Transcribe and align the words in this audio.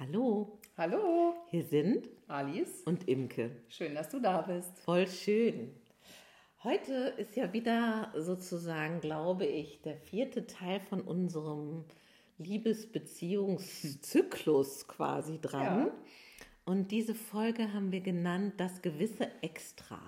Hallo, 0.00 0.58
Hallo, 0.78 1.34
hier 1.50 1.62
sind 1.62 2.08
Alice. 2.26 2.80
und 2.86 3.06
Imke. 3.06 3.50
Schön, 3.68 3.94
dass 3.94 4.08
du 4.08 4.18
da 4.18 4.40
bist. 4.40 4.78
Voll 4.78 5.06
schön. 5.06 5.74
Heute 6.64 6.94
ist 7.18 7.36
ja 7.36 7.52
wieder 7.52 8.10
sozusagen, 8.16 9.02
glaube 9.02 9.44
ich, 9.44 9.82
der 9.82 9.98
vierte 9.98 10.46
Teil 10.46 10.80
von 10.80 11.02
unserem 11.02 11.84
Liebesbeziehungszyklus 12.38 14.88
quasi 14.88 15.38
dran. 15.38 15.88
Ja. 15.88 15.94
Und 16.64 16.92
diese 16.92 17.14
Folge 17.14 17.74
haben 17.74 17.92
wir 17.92 18.00
genannt 18.00 18.54
das 18.56 18.80
gewisse 18.80 19.28
Extra. 19.42 20.00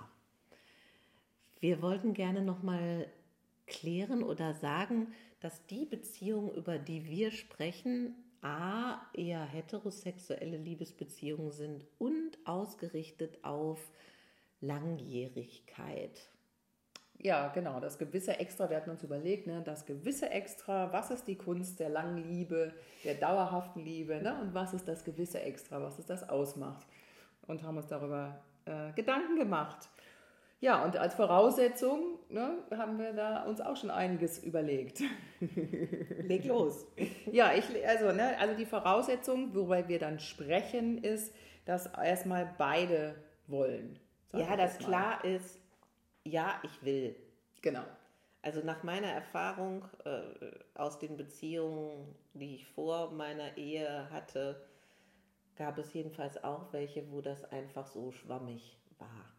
Wir 1.59 1.83
wollten 1.83 2.15
gerne 2.15 2.41
nochmal 2.41 3.05
klären 3.67 4.23
oder 4.23 4.55
sagen, 4.55 5.13
dass 5.39 5.67
die 5.67 5.85
Beziehungen, 5.85 6.49
über 6.55 6.79
die 6.79 7.05
wir 7.05 7.29
sprechen, 7.29 8.15
a 8.43 9.01
eher 9.13 9.43
heterosexuelle 9.43 10.57
Liebesbeziehungen 10.57 11.51
sind 11.51 11.85
und 11.97 12.37
ausgerichtet 12.45 13.43
auf 13.43 13.79
Langjährigkeit. 14.59 16.29
Ja, 17.19 17.47
genau, 17.49 17.79
das 17.79 17.97
gewisse 17.97 18.37
Extra, 18.37 18.69
wir 18.69 18.75
hatten 18.75 18.89
uns 18.89 19.03
überlegt, 19.03 19.47
ne, 19.47 19.61
das 19.63 19.85
gewisse 19.85 20.29
Extra, 20.29 20.91
was 20.91 21.09
ist 21.09 21.25
die 21.27 21.37
Kunst 21.37 21.79
der 21.79 21.87
langen 21.87 22.17
Liebe, 22.17 22.73
der 23.05 23.15
dauerhaften 23.15 23.81
Liebe, 23.81 24.21
ne, 24.21 24.37
und 24.41 24.53
was 24.53 24.73
ist 24.73 24.87
das 24.89 25.05
gewisse 25.05 25.39
Extra, 25.39 25.81
was 25.81 25.99
es 25.99 26.05
das 26.05 26.27
ausmacht. 26.27 26.85
Und 27.47 27.63
haben 27.63 27.77
uns 27.77 27.87
darüber 27.87 28.41
äh, 28.65 28.91
Gedanken 28.93 29.37
gemacht. 29.37 29.89
Ja, 30.63 30.81
und 30.85 30.95
als 30.95 31.13
Voraussetzung 31.15 32.19
ne, 32.29 32.57
haben 32.71 32.97
wir 32.97 33.11
da 33.11 33.43
uns 33.43 33.59
auch 33.59 33.75
schon 33.75 33.91
einiges 33.91 34.41
überlegt. 34.41 35.01
Leg 36.19 36.45
los. 36.45 36.87
Ja, 37.29 37.51
ich, 37.53 37.65
also, 37.85 38.13
ne, 38.13 38.37
also 38.39 38.55
die 38.55 38.65
Voraussetzung, 38.65 39.53
worüber 39.53 39.89
wir 39.89 39.99
dann 39.99 40.19
sprechen, 40.19 41.03
ist, 41.03 41.35
dass 41.65 41.87
erstmal 41.87 42.55
beide 42.57 43.13
wollen. 43.47 43.99
Ja, 44.31 44.55
das 44.55 44.77
klar 44.77 45.25
ist, 45.25 45.59
ja, 46.23 46.61
ich 46.63 46.85
will. 46.85 47.13
Genau. 47.61 47.83
Also 48.41 48.61
nach 48.61 48.83
meiner 48.83 49.07
Erfahrung 49.07 49.83
äh, 50.05 50.21
aus 50.75 50.97
den 50.97 51.17
Beziehungen, 51.17 52.15
die 52.35 52.55
ich 52.55 52.67
vor 52.67 53.11
meiner 53.11 53.57
Ehe 53.57 54.09
hatte, 54.11 54.65
gab 55.57 55.77
es 55.77 55.93
jedenfalls 55.93 56.41
auch 56.41 56.71
welche, 56.71 57.11
wo 57.11 57.19
das 57.19 57.43
einfach 57.51 57.85
so 57.85 58.13
schwammig 58.13 58.77
war. 58.97 59.32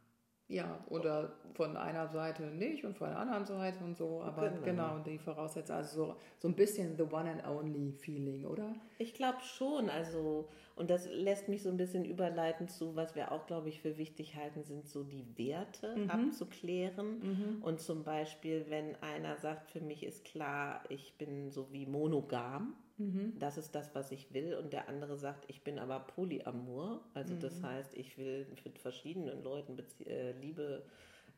Ja, 0.47 0.85
oder 0.91 1.33
von 1.55 1.77
einer 1.77 2.07
Seite 2.09 2.43
nicht 2.43 2.85
und 2.85 2.99
von 2.99 3.09
der 3.09 3.19
anderen 3.19 3.47
Seite 3.47 3.83
und 3.83 3.97
so, 3.97 4.21
aber 4.23 4.51
Genau. 4.51 4.63
genau, 4.63 4.99
die 4.99 5.19
Voraussetzung, 5.19 5.77
also 5.77 6.07
so, 6.07 6.17
so 6.39 6.49
ein 6.49 6.55
bisschen 6.55 6.97
the 6.97 7.05
one 7.05 7.31
and 7.31 7.47
only 7.47 7.93
feeling, 7.93 8.45
oder? 8.45 8.75
Ich 8.99 9.15
glaube 9.15 9.39
schon, 9.41 9.89
also, 9.89 10.49
und 10.77 10.91
das 10.91 11.09
lässt 11.11 11.49
mich 11.49 11.63
so 11.63 11.71
ein 11.71 11.79
bisschen 11.79 12.05
überleiten 12.05 12.69
zu, 12.69 12.95
was 12.95 13.15
wir 13.15 13.33
auch, 13.33 13.47
glaube 13.47 13.71
ich, 13.71 13.81
für 13.81 13.97
wichtig 13.97 14.37
halten, 14.37 14.63
sind 14.65 14.87
so 14.87 15.03
die 15.03 15.25
Werte 15.39 15.95
abzuklären. 16.09 17.61
Und 17.63 17.81
zum 17.81 18.05
Beispiel, 18.05 18.67
wenn 18.69 18.97
einer 19.03 19.37
sagt, 19.39 19.71
für 19.71 19.81
mich 19.81 20.05
ist 20.05 20.25
klar, 20.27 20.83
ich 20.91 21.17
bin 21.17 21.51
so 21.51 21.73
wie 21.73 21.87
monogam, 21.87 22.75
das 22.97 23.59
ist 23.59 23.75
das, 23.75 23.95
was 23.95 24.13
ich 24.13 24.33
will, 24.33 24.55
und 24.55 24.73
der 24.73 24.89
andere 24.89 25.17
sagt, 25.17 25.45
ich 25.49 25.65
bin 25.65 25.79
aber 25.81 25.99
polyamor, 26.01 27.01
also 27.13 27.35
das 27.35 27.61
heißt, 27.63 27.95
ich 27.95 28.17
will 28.19 28.47
mit 28.65 28.79
verschiedenen 28.79 29.43
Leuten 29.43 29.75
Bezie 29.75 30.05
äh, 30.07 30.33
Liebe, 30.41 30.85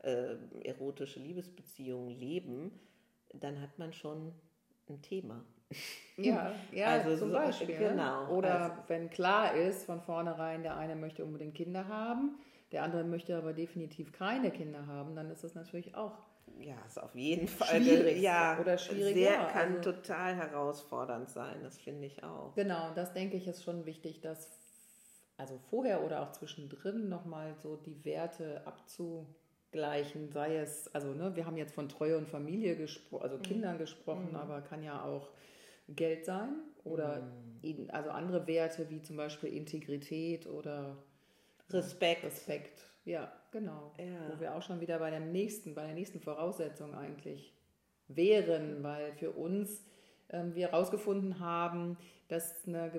äh, 0.03 0.35
erotische 0.63 1.19
Liebesbeziehungen 1.19 2.11
leben, 2.11 2.71
dann 3.33 3.59
hat 3.59 3.79
man 3.79 3.91
schon 3.93 4.33
ein 4.89 5.01
Thema. 5.01 5.43
Ja, 6.19 6.51
ja, 6.71 6.87
Also 6.87 7.15
zum 7.17 7.29
so- 7.29 7.35
Beispiel. 7.35 7.77
genau, 7.77 8.23
Ne? 8.25 8.29
Oder 8.31 8.59
also- 8.61 8.75
wenn 8.87 9.09
klar 9.11 9.53
ist 9.53 9.85
von 9.85 10.01
vornherein, 10.01 10.63
der 10.63 10.75
eine 10.75 10.95
möchte 10.95 11.23
unbedingt 11.23 11.53
Kinder 11.53 11.87
haben, 11.87 12.39
der 12.71 12.83
andere 12.83 13.03
möchte 13.03 13.37
aber 13.37 13.53
definitiv 13.53 14.11
keine 14.11 14.51
Kinder 14.51 14.85
haben, 14.87 15.15
dann 15.15 15.29
ist 15.31 15.43
das 15.43 15.55
natürlich 15.55 15.95
auch 15.95 16.13
Ja, 16.59 16.75
ist 16.85 17.01
auf 17.01 17.13
jeden 17.15 17.47
Fall 17.47 17.81
Schwierig 17.81 18.21
ja, 18.21 18.57
oder 18.59 18.77
schwierig, 18.77 19.13
Sehr, 19.15 19.37
kann 19.51 19.77
also- 19.77 19.91
total 19.91 20.35
herausfordernd 20.35 21.29
sein, 21.29 21.57
das 21.63 21.77
finde 21.77 22.05
ich 22.07 22.23
auch. 22.23 22.53
Genau, 22.55 22.93
das 22.95 23.13
denke 23.13 23.37
ich 23.37 23.47
ist 23.47 23.63
schon 23.63 23.85
wichtig, 23.85 24.21
dass 24.21 24.49
also 25.37 25.59
vorher 25.69 26.03
oder 26.03 26.23
auch 26.23 26.31
zwischendrin 26.31 27.09
nochmal 27.09 27.53
so 27.61 27.75
die 27.75 28.03
Werte 28.05 28.65
abzugleichen, 28.65 30.31
sei 30.31 30.57
es, 30.57 30.93
also 30.95 31.13
ne, 31.13 31.35
wir 31.35 31.45
haben 31.45 31.57
jetzt 31.57 31.75
von 31.75 31.89
Treue 31.89 32.17
und 32.17 32.27
Familie 32.27 32.75
gesprochen, 32.75 33.23
also 33.23 33.37
Kindern 33.39 33.77
gesprochen, 33.77 34.35
aber 34.35 34.61
kann 34.61 34.81
ja 34.83 35.03
auch 35.03 35.29
Geld 35.89 36.25
sein 36.25 36.55
oder 36.83 37.21
in- 37.61 37.89
also 37.91 38.09
andere 38.09 38.47
Werte 38.47 38.89
wie 38.89 39.01
zum 39.01 39.15
Beispiel 39.17 39.53
Integrität 39.53 40.47
oder 40.47 40.97
Respekt. 41.69 42.23
Respekt. 42.23 42.81
Ja, 43.05 43.31
genau. 43.51 43.93
Ja. 43.97 44.33
Wo 44.33 44.39
wir 44.39 44.55
auch 44.55 44.61
schon 44.61 44.79
wieder 44.81 44.99
bei 44.99 45.09
der 45.09 45.19
nächsten, 45.19 45.75
bei 45.75 45.85
der 45.85 45.93
nächsten 45.93 46.19
Voraussetzung 46.19 46.93
eigentlich 46.93 47.53
wären, 48.07 48.83
weil 48.83 49.13
für 49.13 49.31
uns 49.31 49.85
ähm, 50.29 50.55
wir 50.55 50.67
herausgefunden 50.67 51.39
haben, 51.39 51.97
dass 52.27 52.67
eine 52.67 52.91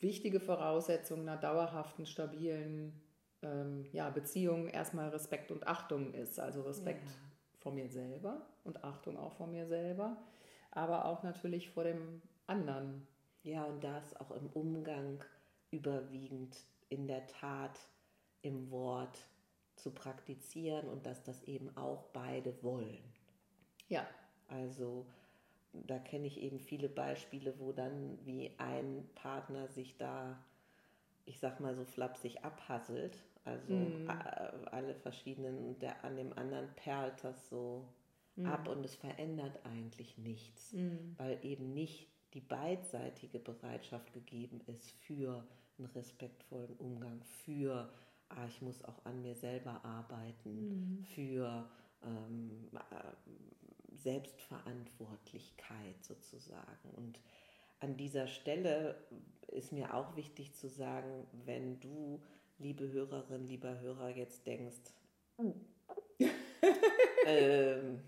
wichtige 0.00 0.40
Voraussetzung 0.40 1.20
einer 1.20 1.36
dauerhaften, 1.36 2.06
stabilen 2.06 3.00
ähm, 3.42 3.86
ja, 3.92 4.10
Beziehung 4.10 4.68
erstmal 4.68 5.08
Respekt 5.10 5.50
und 5.50 5.66
Achtung 5.66 6.12
ist. 6.14 6.38
Also 6.40 6.62
Respekt 6.62 7.08
vor 7.58 7.72
mir 7.72 7.88
selber 7.88 8.46
und 8.64 8.84
Achtung 8.84 9.16
auch 9.16 9.32
vor 9.32 9.46
mir 9.46 9.66
selber, 9.66 10.16
aber 10.70 11.04
auch 11.06 11.22
natürlich 11.22 11.70
vor 11.70 11.84
dem 11.84 12.22
anderen. 12.46 13.06
Ja, 13.42 13.64
und 13.64 13.82
das 13.82 14.16
auch 14.16 14.32
im 14.32 14.48
Umgang 14.48 15.24
überwiegend 15.70 16.56
in 16.88 17.06
der 17.06 17.26
Tat, 17.26 17.78
im 18.42 18.70
Wort 18.70 19.18
zu 19.76 19.90
praktizieren 19.92 20.88
und 20.88 21.06
dass 21.06 21.22
das 21.22 21.42
eben 21.44 21.76
auch 21.76 22.04
beide 22.12 22.62
wollen. 22.62 23.02
Ja, 23.88 24.06
Also 24.48 25.06
da 25.72 25.98
kenne 25.98 26.26
ich 26.26 26.40
eben 26.40 26.58
viele 26.58 26.88
Beispiele, 26.88 27.58
wo 27.58 27.72
dann 27.72 28.18
wie 28.24 28.50
ein 28.58 29.08
Partner 29.14 29.68
sich 29.68 29.96
da, 29.98 30.38
ich 31.26 31.38
sag 31.38 31.60
mal 31.60 31.74
so 31.74 31.84
flapsig 31.84 32.44
abhasselt. 32.44 33.22
Also 33.44 33.74
a- 34.08 34.52
alle 34.72 34.94
verschiedenen 34.94 35.58
und 35.58 35.82
der 35.82 36.02
an 36.04 36.16
dem 36.16 36.32
anderen 36.32 36.68
perlt 36.76 37.22
das 37.22 37.48
so 37.48 37.86
ab 38.44 38.68
und 38.68 38.84
es 38.84 38.94
verändert 38.94 39.58
eigentlich 39.64 40.18
nichts, 40.18 40.72
weil 41.16 41.38
eben 41.44 41.72
nicht 41.74 42.08
die 42.34 42.40
beidseitige 42.40 43.38
Bereitschaft 43.38 44.12
gegeben 44.12 44.60
ist 44.66 44.90
für 44.90 45.46
einen 45.78 45.86
respektvollen 45.88 46.74
Umgang, 46.78 47.22
für 47.44 47.88
ah, 48.28 48.46
ich 48.46 48.62
muss 48.62 48.84
auch 48.84 49.04
an 49.04 49.22
mir 49.22 49.34
selber 49.34 49.84
arbeiten, 49.84 51.04
für 51.14 51.68
ähm, 52.02 52.68
äh, 52.74 53.96
Selbstverantwortlichkeit 53.96 56.04
sozusagen. 56.04 56.90
Und 56.96 57.20
an 57.80 57.96
dieser 57.96 58.26
Stelle 58.26 58.96
ist 59.48 59.72
mir 59.72 59.94
auch 59.94 60.16
wichtig 60.16 60.54
zu 60.54 60.68
sagen, 60.68 61.26
wenn 61.44 61.80
du, 61.80 62.20
liebe 62.58 62.90
Hörerin, 62.90 63.46
lieber 63.46 63.80
Hörer, 63.80 64.10
jetzt 64.10 64.46
denkst, 64.46 64.76
ähm, 67.26 68.00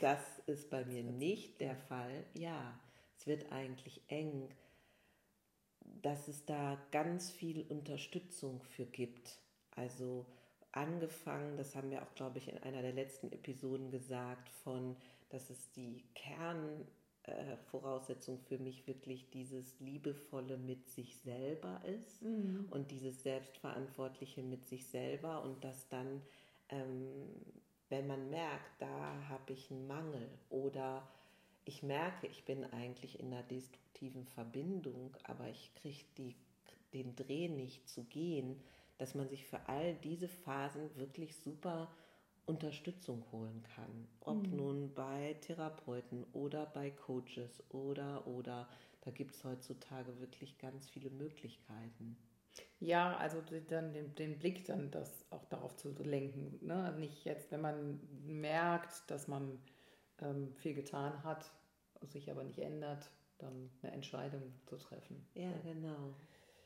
das 0.00 0.38
ist 0.46 0.70
bei 0.70 0.84
mir 0.84 1.02
nicht 1.02 1.60
der 1.60 1.76
Fall. 1.76 2.24
Ja, 2.34 2.78
es 3.16 3.26
wird 3.26 3.50
eigentlich 3.50 4.02
eng, 4.08 4.48
dass 6.02 6.28
es 6.28 6.44
da 6.44 6.78
ganz 6.92 7.30
viel 7.30 7.62
Unterstützung 7.62 8.62
für 8.62 8.86
gibt. 8.86 9.40
Also 9.78 10.26
angefangen, 10.72 11.56
das 11.56 11.76
haben 11.76 11.90
wir 11.90 12.02
auch, 12.02 12.14
glaube 12.14 12.38
ich, 12.38 12.48
in 12.48 12.58
einer 12.58 12.82
der 12.82 12.92
letzten 12.92 13.32
Episoden 13.32 13.90
gesagt, 13.90 14.48
von, 14.48 14.96
dass 15.30 15.48
es 15.50 15.72
die 15.72 16.04
Kernvoraussetzung 16.14 18.38
für 18.40 18.58
mich 18.58 18.86
wirklich 18.86 19.28
dieses 19.30 19.80
Liebevolle 19.80 20.58
mit 20.58 20.88
sich 20.88 21.16
selber 21.16 21.80
ist 21.84 22.22
und 22.70 22.90
dieses 22.90 23.22
Selbstverantwortliche 23.22 24.42
mit 24.42 24.66
sich 24.66 24.86
selber 24.86 25.42
und 25.42 25.64
dass 25.64 25.88
dann, 25.88 26.22
ähm, 26.68 27.28
wenn 27.88 28.06
man 28.06 28.28
merkt, 28.30 28.80
da 28.80 29.28
habe 29.28 29.52
ich 29.52 29.70
einen 29.70 29.86
Mangel 29.86 30.28
oder 30.50 31.08
ich 31.64 31.82
merke, 31.82 32.26
ich 32.26 32.44
bin 32.44 32.64
eigentlich 32.64 33.18
in 33.20 33.32
einer 33.32 33.42
destruktiven 33.42 34.26
Verbindung, 34.26 35.16
aber 35.24 35.48
ich 35.48 35.72
kriege 35.74 36.34
den 36.94 37.14
Dreh 37.14 37.48
nicht 37.48 37.86
zu 37.88 38.04
gehen, 38.04 38.58
dass 38.98 39.14
man 39.14 39.28
sich 39.28 39.46
für 39.46 39.68
all 39.68 39.94
diese 39.94 40.28
Phasen 40.28 40.94
wirklich 40.96 41.36
super 41.36 41.90
Unterstützung 42.46 43.24
holen 43.30 43.62
kann. 43.74 44.08
Ob 44.20 44.46
nun 44.46 44.94
bei 44.94 45.36
Therapeuten 45.42 46.24
oder 46.32 46.66
bei 46.66 46.90
Coaches 46.90 47.62
oder, 47.70 48.26
oder, 48.26 48.68
da 49.02 49.10
gibt 49.10 49.34
es 49.34 49.44
heutzutage 49.44 50.18
wirklich 50.18 50.58
ganz 50.58 50.88
viele 50.88 51.10
Möglichkeiten. 51.10 52.16
Ja, 52.80 53.16
also 53.16 53.42
dann 53.68 53.92
den, 53.92 54.14
den 54.14 54.38
Blick 54.38 54.64
dann 54.64 54.90
das 54.90 55.24
auch 55.30 55.44
darauf 55.46 55.76
zu 55.76 55.90
lenken. 56.02 56.58
Ne? 56.62 56.92
Nicht 56.98 57.24
jetzt, 57.24 57.50
wenn 57.50 57.60
man 57.60 58.00
merkt, 58.24 59.10
dass 59.10 59.28
man 59.28 59.58
ähm, 60.20 60.54
viel 60.54 60.74
getan 60.74 61.22
hat, 61.22 61.50
sich 62.02 62.30
aber 62.30 62.44
nicht 62.44 62.58
ändert, 62.58 63.10
dann 63.38 63.70
eine 63.82 63.92
Entscheidung 63.92 64.42
zu 64.66 64.76
treffen. 64.76 65.24
Ja, 65.34 65.52
genau. 65.62 66.14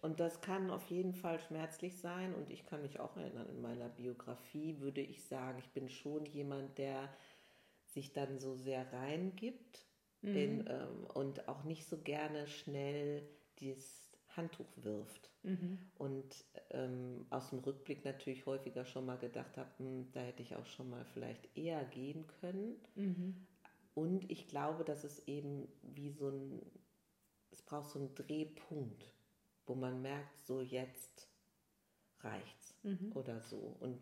Und 0.03 0.19
das 0.19 0.41
kann 0.41 0.71
auf 0.71 0.91
jeden 0.91 1.15
Fall 1.15 1.39
schmerzlich 1.39 1.97
sein. 1.97 2.35
Und 2.35 2.51
ich 2.51 2.67
kann 2.67 2.83
mich 2.83 2.99
auch 2.99 3.17
erinnern, 3.17 3.49
in 3.49 3.63
meiner 3.63 3.89
Biografie 3.89 4.81
würde 4.81 5.01
ich 5.01 5.23
sagen, 5.23 5.59
ich 5.61 5.71
bin 5.71 5.89
schon 5.89 6.27
jemand, 6.27 6.77
der 6.77 7.09
sich 7.87 8.13
dann 8.13 8.41
so 8.41 8.55
sehr 8.57 8.93
reingibt 8.93 9.87
mhm. 10.23 10.37
in, 10.37 10.67
ähm, 10.67 11.07
und 11.15 11.49
auch 11.49 11.63
nicht 11.63 11.87
so 11.87 11.99
gerne 11.99 12.49
schnell 12.49 13.29
dieses 13.61 14.11
Handtuch 14.37 14.67
wirft. 14.77 15.31
Mhm. 15.45 15.79
Und 15.95 16.45
ähm, 16.71 17.27
aus 17.31 17.51
dem 17.51 17.61
Rückblick 17.61 18.05
natürlich 18.05 18.45
häufiger 18.45 18.85
schon 18.85 19.07
mal 19.07 19.19
gedacht 19.19 19.57
habe, 19.57 19.71
hm, 19.79 20.11
da 20.11 20.21
hätte 20.21 20.43
ich 20.43 20.57
auch 20.57 20.67
schon 20.67 20.91
mal 20.91 21.05
vielleicht 21.15 21.57
eher 21.57 21.85
gehen 21.85 22.27
können. 22.41 22.75
Mhm. 22.97 23.47
Und 23.95 24.29
ich 24.31 24.49
glaube, 24.49 24.85
dass 24.85 25.05
es 25.05 25.27
eben 25.29 25.69
wie 25.83 26.11
so 26.11 26.29
ein, 26.29 26.61
es 27.53 27.63
braucht 27.63 27.91
so 27.91 28.01
einen 28.01 28.15
Drehpunkt, 28.17 29.13
wo 29.67 29.75
man 29.75 30.03
merkt, 30.03 30.41
so 30.45 30.61
jetzt 30.61 31.29
reicht's 32.21 32.75
mhm. 32.83 33.13
oder 33.15 33.41
so. 33.41 33.77
Und 33.81 34.01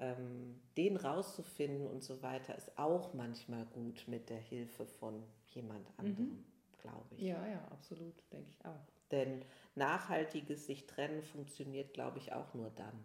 ähm, 0.00 0.60
den 0.76 0.96
rauszufinden 0.96 1.86
und 1.86 2.02
so 2.02 2.22
weiter 2.22 2.56
ist 2.56 2.78
auch 2.78 3.14
manchmal 3.14 3.66
gut 3.66 4.04
mit 4.06 4.30
der 4.30 4.38
Hilfe 4.38 4.86
von 4.86 5.22
jemand 5.46 5.86
anderem, 5.96 6.26
mhm. 6.26 6.44
glaube 6.80 7.14
ich. 7.16 7.22
Ja, 7.22 7.46
ja, 7.46 7.64
absolut, 7.70 8.14
denke 8.32 8.50
ich 8.50 8.64
auch. 8.64 8.86
Denn 9.10 9.44
nachhaltiges 9.74 10.66
sich 10.66 10.86
trennen 10.86 11.22
funktioniert, 11.22 11.94
glaube 11.94 12.18
ich, 12.18 12.32
auch 12.32 12.54
nur 12.54 12.70
dann, 12.70 13.04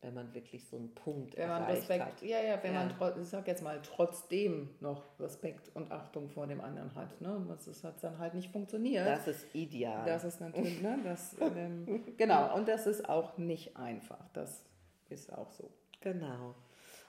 wenn 0.00 0.14
man 0.14 0.32
wirklich 0.32 0.64
so 0.64 0.76
einen 0.76 0.94
Punkt 0.94 1.36
wenn 1.36 1.48
man 1.48 1.64
Respekt, 1.64 2.04
hat. 2.04 2.22
Ja, 2.22 2.40
ja, 2.40 2.62
wenn 2.62 2.72
ja. 2.72 2.88
man, 2.98 3.22
ich 3.22 3.28
sag 3.28 3.46
jetzt 3.48 3.62
mal, 3.62 3.80
trotzdem 3.82 4.70
noch 4.80 5.02
Respekt 5.18 5.74
und 5.74 5.90
Achtung 5.90 6.28
vor 6.30 6.46
dem 6.46 6.60
anderen 6.60 6.94
hat. 6.94 7.20
Ne? 7.20 7.44
Das 7.48 7.82
hat 7.82 8.02
dann 8.02 8.18
halt 8.18 8.34
nicht 8.34 8.52
funktioniert. 8.52 9.06
Das 9.06 9.26
ist 9.26 9.54
ideal. 9.54 10.06
Das 10.06 10.24
ist 10.24 10.40
natürlich, 10.40 10.80
ne, 10.80 10.98
das, 11.02 11.36
ähm, 11.56 12.04
genau, 12.16 12.54
und 12.54 12.68
das 12.68 12.86
ist 12.86 13.08
auch 13.08 13.38
nicht 13.38 13.76
einfach. 13.76 14.28
Das 14.34 14.64
ist 15.08 15.32
auch 15.32 15.50
so. 15.50 15.68
Genau. 16.00 16.54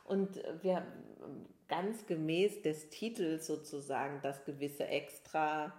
Und 0.05 0.41
wir 0.63 0.83
ganz 1.67 2.07
gemäß 2.07 2.63
des 2.63 2.89
Titels 2.89 3.45
sozusagen 3.45 4.19
das 4.23 4.43
gewisse 4.43 4.87
Extra 4.87 5.71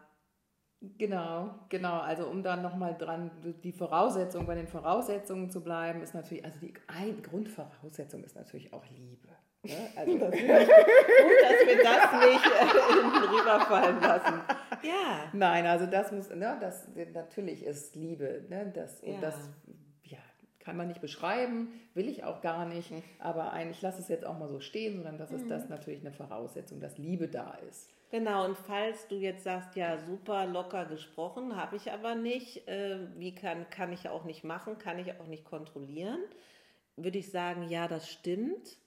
Genau, 0.97 1.55
genau. 1.69 2.01
Also 2.01 2.27
um 2.27 2.43
dann 2.43 2.63
nochmal 2.63 2.97
dran, 2.97 3.31
die 3.63 3.73
Voraussetzung, 3.73 4.47
bei 4.47 4.55
den 4.55 4.67
Voraussetzungen 4.67 5.51
zu 5.51 5.63
bleiben, 5.63 6.01
ist 6.01 6.15
natürlich, 6.15 6.45
also 6.45 6.59
die 6.59 6.73
ein, 6.87 7.23
Grundvoraussetzung 7.23 8.25
ist 8.25 8.35
natürlich 8.35 8.73
auch 8.73 8.85
Liebe. 8.89 9.29
Ne? 9.63 9.77
Also 9.95 10.17
das 10.17 10.31
gut, 10.31 10.41
dass 10.41 11.67
wir 11.67 11.83
das 11.83 12.13
nicht 12.25 12.47
äh, 12.47 13.27
rüberfallen 13.29 14.01
lassen. 14.01 14.41
Ja. 14.83 15.31
Nein, 15.35 15.67
also 15.67 15.85
das 15.85 16.13
muss, 16.13 16.31
ne, 16.31 16.57
das 16.59 16.89
natürlich 17.13 17.63
ist 17.65 17.95
Liebe. 17.95 18.47
Ne, 18.49 18.73
das, 18.75 19.03
ja. 19.03 19.13
Und 19.13 19.23
das 19.23 19.35
ja, 20.05 20.19
kann 20.61 20.79
man 20.79 20.89
nicht 20.89 21.03
beschreiben, 21.03 21.79
will 21.93 22.09
ich 22.09 22.25
auch 22.25 22.41
gar 22.41 22.65
nicht. 22.65 22.91
Aber 23.19 23.53
ein, 23.53 23.71
ich 23.71 23.83
lasse 23.83 24.01
es 24.01 24.09
jetzt 24.09 24.25
auch 24.25 24.39
mal 24.39 24.49
so 24.49 24.61
stehen, 24.61 24.95
sondern 24.95 25.19
das 25.19 25.31
ist 25.31 25.45
mhm. 25.45 25.51
das 25.51 25.69
natürlich 25.69 26.01
eine 26.01 26.13
Voraussetzung, 26.13 26.81
dass 26.81 26.97
Liebe 26.97 27.29
da 27.29 27.53
ist. 27.69 27.91
Genau, 28.11 28.45
und 28.45 28.57
falls 28.57 29.07
du 29.07 29.15
jetzt 29.15 29.45
sagst, 29.45 29.77
ja, 29.77 29.97
super 29.99 30.45
locker 30.45 30.85
gesprochen, 30.87 31.55
habe 31.55 31.77
ich 31.77 31.93
aber 31.93 32.17
nicht, 32.17 32.67
äh, 32.67 33.07
wie 33.17 33.35
kann, 33.35 33.71
kann 33.71 33.93
ich 33.93 34.09
auch 34.09 34.25
nicht 34.25 34.43
machen, 34.43 34.79
kann 34.79 34.99
ich 34.99 35.13
auch 35.21 35.29
nicht 35.29 35.45
kontrollieren, 35.45 36.21
würde 36.97 37.19
ich 37.19 37.31
sagen, 37.31 37.69
ja, 37.69 37.87
das 37.87 38.11
stimmt. 38.11 38.79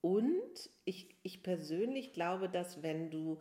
Und 0.00 0.70
ich, 0.84 1.14
ich 1.22 1.44
persönlich 1.44 2.12
glaube, 2.12 2.48
dass 2.48 2.82
wenn 2.82 3.10
du 3.10 3.40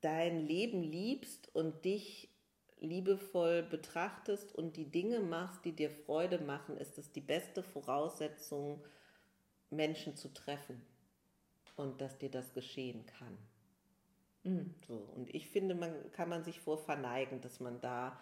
dein 0.00 0.46
Leben 0.46 0.84
liebst 0.84 1.52
und 1.52 1.84
dich 1.84 2.30
liebevoll 2.78 3.64
betrachtest 3.64 4.54
und 4.54 4.76
die 4.76 4.90
Dinge 4.90 5.18
machst, 5.18 5.64
die 5.64 5.72
dir 5.72 5.90
Freude 5.90 6.38
machen, 6.38 6.76
ist 6.76 6.98
es 6.98 7.10
die 7.10 7.20
beste 7.20 7.64
Voraussetzung, 7.64 8.84
Menschen 9.70 10.14
zu 10.14 10.32
treffen 10.32 10.80
und 11.74 12.00
dass 12.00 12.16
dir 12.18 12.30
das 12.30 12.54
geschehen 12.54 13.04
kann. 13.06 13.36
Mhm. 14.48 14.74
So, 14.86 14.94
und 15.14 15.34
ich 15.34 15.48
finde, 15.48 15.74
man 15.74 15.92
kann 16.12 16.28
man 16.28 16.44
sich 16.44 16.60
vor 16.60 16.78
verneigen, 16.78 17.40
dass 17.40 17.60
man 17.60 17.80
da 17.80 18.18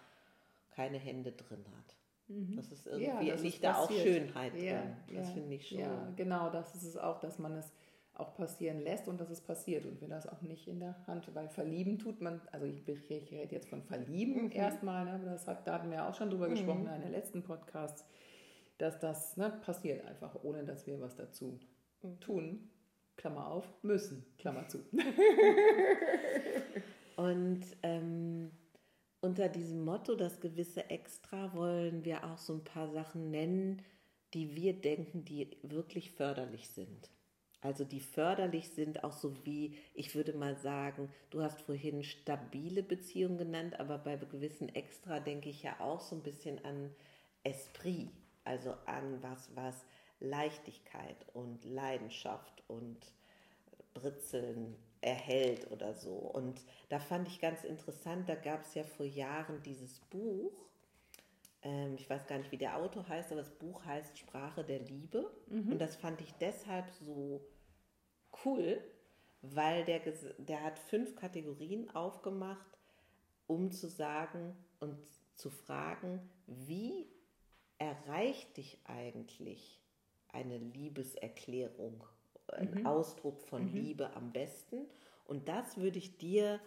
keine 0.71 0.99
Hände 0.99 1.33
drin 1.33 1.65
hat. 1.77 1.97
Mhm. 2.29 2.57
Das 2.57 2.73
ist 2.73 2.87
irgendwie, 2.87 3.27
ja, 3.29 3.33
das 3.33 3.43
liegt 3.43 3.65
da 3.65 3.77
auch 3.77 3.91
Schönheit 3.91 4.55
ja, 4.57 4.81
drin. 4.81 4.97
Das 5.15 5.29
ja, 5.29 5.35
finde 5.35 5.55
ich 5.55 5.69
schon. 5.69 5.79
Ja, 5.79 6.13
genau, 6.17 6.51
das 6.51 6.75
ist 6.75 6.83
es 6.83 6.97
auch, 6.97 7.21
dass 7.21 7.39
man 7.39 7.55
es 7.55 7.73
auch 8.15 8.35
passieren 8.35 8.81
lässt 8.81 9.09
und 9.09 9.21
dass 9.21 9.31
es 9.31 9.41
passiert 9.41 9.85
und 9.85 10.01
wir 10.01 10.09
das 10.09 10.27
auch 10.27 10.41
nicht 10.41 10.67
in 10.69 10.81
der 10.81 10.97
Hand, 11.07 11.33
weil 11.35 11.49
verlieben 11.49 11.99
tut 11.99 12.21
man, 12.21 12.41
also 12.51 12.67
ich, 12.67 12.89
ich 12.89 13.11
rede 13.11 13.55
jetzt 13.55 13.69
von 13.69 13.83
verlieben 13.83 14.45
mhm. 14.45 14.53
erstmal, 14.53 15.05
ne, 15.05 15.13
aber 15.13 15.27
das 15.27 15.47
hat, 15.47 15.67
da 15.67 15.75
hatten 15.75 15.91
wir 15.91 16.09
auch 16.09 16.15
schon 16.15 16.31
drüber 16.31 16.47
mhm. 16.47 16.53
gesprochen 16.53 16.83
in 16.83 16.89
einer 16.89 17.11
letzten 17.11 17.43
Podcasts, 17.43 18.07
dass 18.79 18.99
das 18.99 19.37
ne, 19.37 19.51
passiert 19.51 20.05
einfach, 20.07 20.35
ohne 20.43 20.65
dass 20.65 20.87
wir 20.87 20.99
was 21.01 21.15
dazu 21.15 21.61
mhm. 22.03 22.21
tun. 22.21 22.71
Klammer 23.17 23.49
auf, 23.49 23.65
müssen, 23.83 24.25
Klammer 24.39 24.69
zu. 24.69 24.79
Und 27.17 27.65
ähm, 27.83 28.51
unter 29.21 29.49
diesem 29.49 29.85
Motto, 29.85 30.15
das 30.15 30.41
gewisse 30.41 30.91
Extra, 30.91 31.55
wollen 31.55 32.05
wir 32.05 32.25
auch 32.25 32.39
so 32.39 32.55
ein 32.55 32.65
paar 32.65 32.91
Sachen 32.91 33.31
nennen, 33.31 33.83
die 34.35 34.55
wir 34.55 34.75
denken, 34.75 35.25
die 35.25 35.57
wirklich 35.63 36.13
förderlich 36.13 36.69
sind. 36.69 37.11
Also 37.63 37.85
die 37.85 38.01
förderlich 38.01 38.69
sind, 38.69 39.03
auch 39.03 39.13
so 39.13 39.35
wie, 39.45 39.77
ich 39.95 40.15
würde 40.15 40.35
mal 40.35 40.57
sagen, 40.57 41.09
du 41.31 41.43
hast 41.43 41.63
vorhin 41.63 42.05
stabile 42.05 42.83
Beziehungen 42.83 43.39
genannt, 43.39 43.81
aber 43.81 43.99
bei 43.99 44.17
gewissen 44.17 44.69
Extra 44.69 45.21
denke 45.21 45.49
ich 45.49 45.63
ja 45.63 45.81
auch 45.81 46.01
so 46.01 46.15
ein 46.15 46.23
bisschen 46.23 46.63
an 46.65 46.95
Esprit, 47.43 48.11
also 48.45 48.75
an 48.85 49.23
was, 49.23 49.51
was 49.57 49.87
Leichtigkeit 50.21 51.27
und 51.35 51.65
Leidenschaft 51.65 52.63
und 52.69 52.99
Britzeln 53.95 54.77
erhält 55.01 55.71
oder 55.71 55.95
so. 55.95 56.15
Und 56.15 56.61
da 56.89 56.99
fand 56.99 57.29
ich 57.29 57.41
ganz 57.41 57.65
interessant, 57.65 58.29
da 58.29 58.35
gab 58.35 58.63
es 58.63 58.75
ja 58.75 58.85
vor 58.85 59.07
Jahren 59.07 59.63
dieses 59.63 60.01
Buch, 60.01 60.53
ähm, 61.67 61.97
ich 61.99 62.09
weiß 62.09 62.27
gar 62.27 62.39
nicht, 62.39 62.53
wie 62.53 62.59
der 62.59 62.77
Autor 62.77 63.09
heißt, 63.09 63.33
aber 63.33 63.41
das 63.41 63.51
Buch 63.51 63.85
heißt 63.85 64.19
Sprache 64.19 64.65
der 64.65 64.81
Liebe. 64.81 65.31
Mhm. 65.49 65.73
Und 65.73 65.79
das 65.79 65.97
fand 65.97 66.21
ich 66.21 66.33
deshalb 66.35 66.89
so 66.91 67.45
cool, 68.45 68.81
weil 69.43 69.85
der, 69.85 70.01
der 70.39 70.63
hat 70.63 70.79
fünf 70.79 71.17
Kategorien 71.17 71.91
aufgemacht, 71.91 72.79
um 73.47 73.71
zu 73.71 73.89
sagen 73.89 74.57
und 74.81 74.99
zu 75.35 75.51
fragen, 75.51 76.21
wie 76.47 77.09
erreicht 77.79 78.57
dich 78.57 78.79
eigentlich 78.85 79.81
eine 80.37 80.59
Liebeserklärung 80.59 82.05
ein 82.53 82.75
mhm. 82.75 82.87
Ausdruck 82.87 83.41
von 83.41 83.71
mhm. 83.71 83.75
Liebe 83.75 84.15
am 84.15 84.33
besten. 84.33 84.87
Und 85.25 85.49
das 85.49 85.77
würde 85.77 85.99
ich 85.99 86.19
dir 86.19 86.61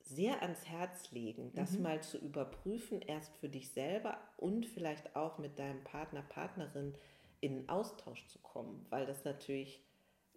sehr 0.00 0.42
ans 0.42 0.66
Herz 0.66 1.12
legen, 1.12 1.52
das 1.54 1.72
mhm. 1.72 1.82
mal 1.82 2.02
zu 2.02 2.18
überprüfen, 2.18 3.00
erst 3.00 3.36
für 3.36 3.48
dich 3.48 3.70
selber 3.70 4.18
und 4.36 4.66
vielleicht 4.66 5.14
auch 5.14 5.38
mit 5.38 5.58
deinem 5.58 5.84
Partner, 5.84 6.22
Partnerin 6.22 6.94
in 7.40 7.68
Austausch 7.68 8.26
zu 8.26 8.38
kommen, 8.40 8.84
weil 8.90 9.06
das 9.06 9.24
natürlich 9.24 9.80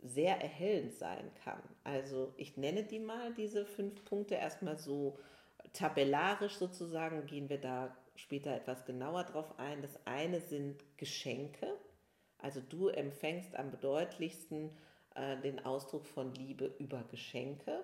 sehr 0.03 0.39
erhellend 0.39 0.93
sein 0.93 1.31
kann. 1.43 1.61
Also 1.83 2.33
ich 2.37 2.57
nenne 2.57 2.83
die 2.83 2.99
mal, 2.99 3.33
diese 3.33 3.65
fünf 3.65 4.05
Punkte, 4.05 4.35
erstmal 4.35 4.77
so 4.77 5.17
tabellarisch 5.73 6.57
sozusagen, 6.57 7.25
gehen 7.25 7.49
wir 7.49 7.59
da 7.59 7.95
später 8.15 8.55
etwas 8.55 8.85
genauer 8.85 9.23
drauf 9.23 9.57
ein. 9.57 9.81
Das 9.81 10.05
eine 10.05 10.41
sind 10.41 10.83
Geschenke. 10.97 11.74
Also 12.45 12.61
du 12.61 12.89
empfängst 12.89 13.55
am 13.55 13.71
bedeutlichsten 13.71 14.69
äh, 15.15 15.35
den 15.41 15.65
Ausdruck 15.65 16.05
von 16.05 16.31
Liebe 16.35 16.75
über 16.77 17.03
Geschenke 17.09 17.83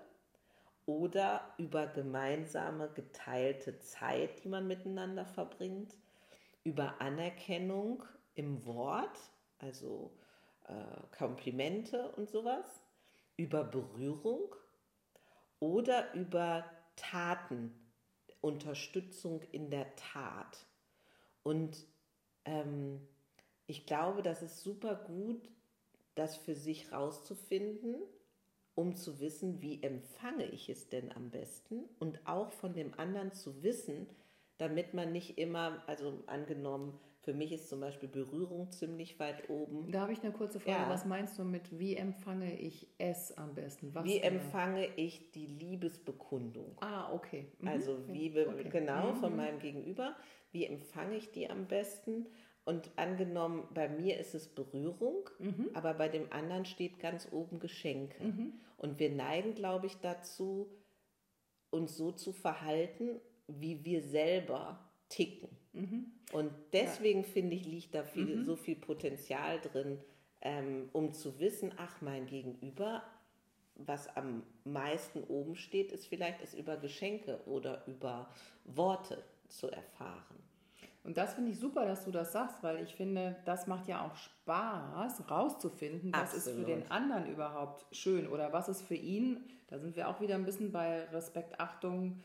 oder 0.86 1.52
über 1.58 1.88
gemeinsame 1.88 2.88
geteilte 2.90 3.80
Zeit, 3.80 4.44
die 4.44 4.50
man 4.50 4.68
miteinander 4.68 5.26
verbringt, 5.26 5.98
über 6.64 7.02
Anerkennung 7.02 8.04
im 8.36 8.64
Wort, 8.68 9.18
also 9.58 10.16
äh, 10.68 11.18
Komplimente 11.18 12.12
und 12.12 12.30
sowas, 12.30 12.84
über 13.38 13.64
Berührung 13.64 14.56
oder 15.60 16.14
über 16.14 16.70
Taten, 16.96 17.74
Unterstützung 18.42 19.42
in 19.52 19.72
der 19.72 19.96
Tat. 19.96 20.68
Und 21.42 21.84
ähm, 22.46 23.08
ich 23.72 23.86
glaube, 23.86 24.22
das 24.22 24.42
ist 24.42 24.62
super 24.64 24.96
gut, 24.96 25.50
das 26.16 26.36
für 26.36 26.56
sich 26.56 26.92
rauszufinden, 26.92 27.96
um 28.76 28.96
zu 28.98 29.22
wissen, 29.22 29.62
wie 29.62 29.82
empfange 29.82 30.46
ich 30.46 30.68
es 30.68 30.90
denn 30.90 31.10
am 31.14 31.30
besten 31.30 31.86
und 31.98 32.20
auch 32.28 32.52
von 32.52 32.74
dem 32.74 32.94
anderen 33.00 33.32
zu 33.32 33.64
wissen, 33.64 34.08
damit 34.58 34.94
man 34.94 35.14
nicht 35.14 35.38
immer, 35.38 35.82
also 35.88 36.22
angenommen, 36.28 37.00
für 37.22 37.34
mich 37.34 37.54
ist 37.54 37.70
zum 37.70 37.80
Beispiel 37.80 38.10
Berührung 38.10 38.72
ziemlich 38.72 39.20
weit 39.20 39.50
oben. 39.50 39.90
Da 39.90 40.02
habe 40.02 40.12
ich 40.12 40.22
eine 40.22 40.34
kurze 40.34 40.60
Frage. 40.60 40.84
Ja. 40.84 40.90
Was 40.90 41.06
meinst 41.06 41.40
du 41.40 41.46
mit, 41.46 41.80
wie 41.80 41.96
empfange 41.96 42.60
ich 42.60 42.88
es 42.98 43.38
am 43.38 43.54
besten? 43.54 43.96
Was 43.96 44.04
wie 44.04 44.20
genau? 44.20 44.36
empfange 44.36 44.88
ich 44.98 45.32
die 45.32 45.46
Liebesbekundung? 45.46 46.76
Ah, 46.82 47.14
okay. 47.14 47.48
Mhm. 47.60 47.68
Also 47.70 47.98
Liebe, 48.10 48.50
okay. 48.50 48.70
genau, 48.70 49.12
mhm. 49.14 49.16
von 49.16 49.36
meinem 49.36 49.60
Gegenüber. 49.60 50.18
Wie 50.52 50.66
empfange 50.66 51.16
ich 51.16 51.32
die 51.32 51.50
am 51.50 51.68
besten? 51.68 52.26
Und 52.64 52.92
angenommen, 52.96 53.68
bei 53.74 53.90
mir 53.90 54.20
ist 54.20 54.36
es 54.36 54.48
Berührung, 54.48 55.30
mhm. 55.40 55.70
aber 55.74 55.94
bei 55.96 56.10
dem 56.10 56.32
anderen 56.32 56.66
steht 56.66 57.00
ganz 57.00 57.28
oben 57.32 57.60
Geschenke. 57.60 58.24
Mhm. 58.24 58.54
Und 58.78 59.00
wir 59.00 59.10
neigen, 59.10 59.56
glaube 59.56 59.88
ich, 59.88 59.98
dazu, 59.98 60.70
uns 61.72 61.98
so 61.98 62.12
zu 62.12 62.34
verhalten, 62.34 63.20
wie 63.48 63.84
wir 63.84 64.02
selber 64.02 64.80
ticken. 65.10 65.50
Mhm. 65.74 66.12
Und 66.32 66.52
deswegen 66.72 67.22
ja. 67.22 67.28
finde 67.28 67.56
ich, 67.56 67.66
liegt 67.66 67.96
da 67.96 68.04
viel, 68.04 68.38
mhm. 68.38 68.46
so 68.46 68.56
viel 68.56 68.76
Potenzial 68.76 69.60
drin, 69.60 70.00
ähm, 70.42 70.90
um 70.94 71.14
zu 71.14 71.40
wissen, 71.40 71.74
ach, 71.78 72.02
mein 72.02 72.28
Gegenüber, 72.28 73.04
was 73.76 74.16
am 74.16 74.44
meisten 74.64 75.24
oben 75.24 75.56
steht, 75.56 75.92
ist 75.92 76.08
vielleicht 76.08 76.42
es 76.42 76.54
über 76.54 76.78
Geschenke 76.78 77.40
oder 77.46 77.86
über 77.88 78.30
Worte 78.66 79.24
zu 79.48 79.68
erfahren. 79.70 80.36
Und 81.04 81.18
das 81.18 81.34
finde 81.34 81.52
ich 81.52 81.60
super, 81.60 81.86
dass 81.86 82.06
du 82.06 82.12
das 82.12 82.32
sagst, 82.32 82.62
weil 82.62 82.84
ich 82.84 82.96
finde, 82.96 83.36
das 83.46 83.66
macht 83.66 83.88
ja 83.88 84.06
auch 84.06 84.16
Spaß, 84.16 85.30
rauszufinden, 85.32 86.12
was 86.14 86.36
Absolut. 86.36 86.46
ist 86.46 86.54
für 86.54 86.66
den 86.66 86.92
anderen 86.92 87.26
überhaupt 87.26 87.86
schön 87.96 88.28
oder 88.28 88.54
was 88.54 88.70
ist 88.70 88.84
für 88.84 88.96
ihn. 88.96 89.44
Da 89.68 89.80
sind 89.80 89.96
wir 89.96 90.10
auch 90.10 90.22
wieder 90.22 90.36
ein 90.36 90.46
bisschen 90.46 90.72
bei 90.72 91.06
Respekt, 91.06 91.60
Achtung 91.60 92.22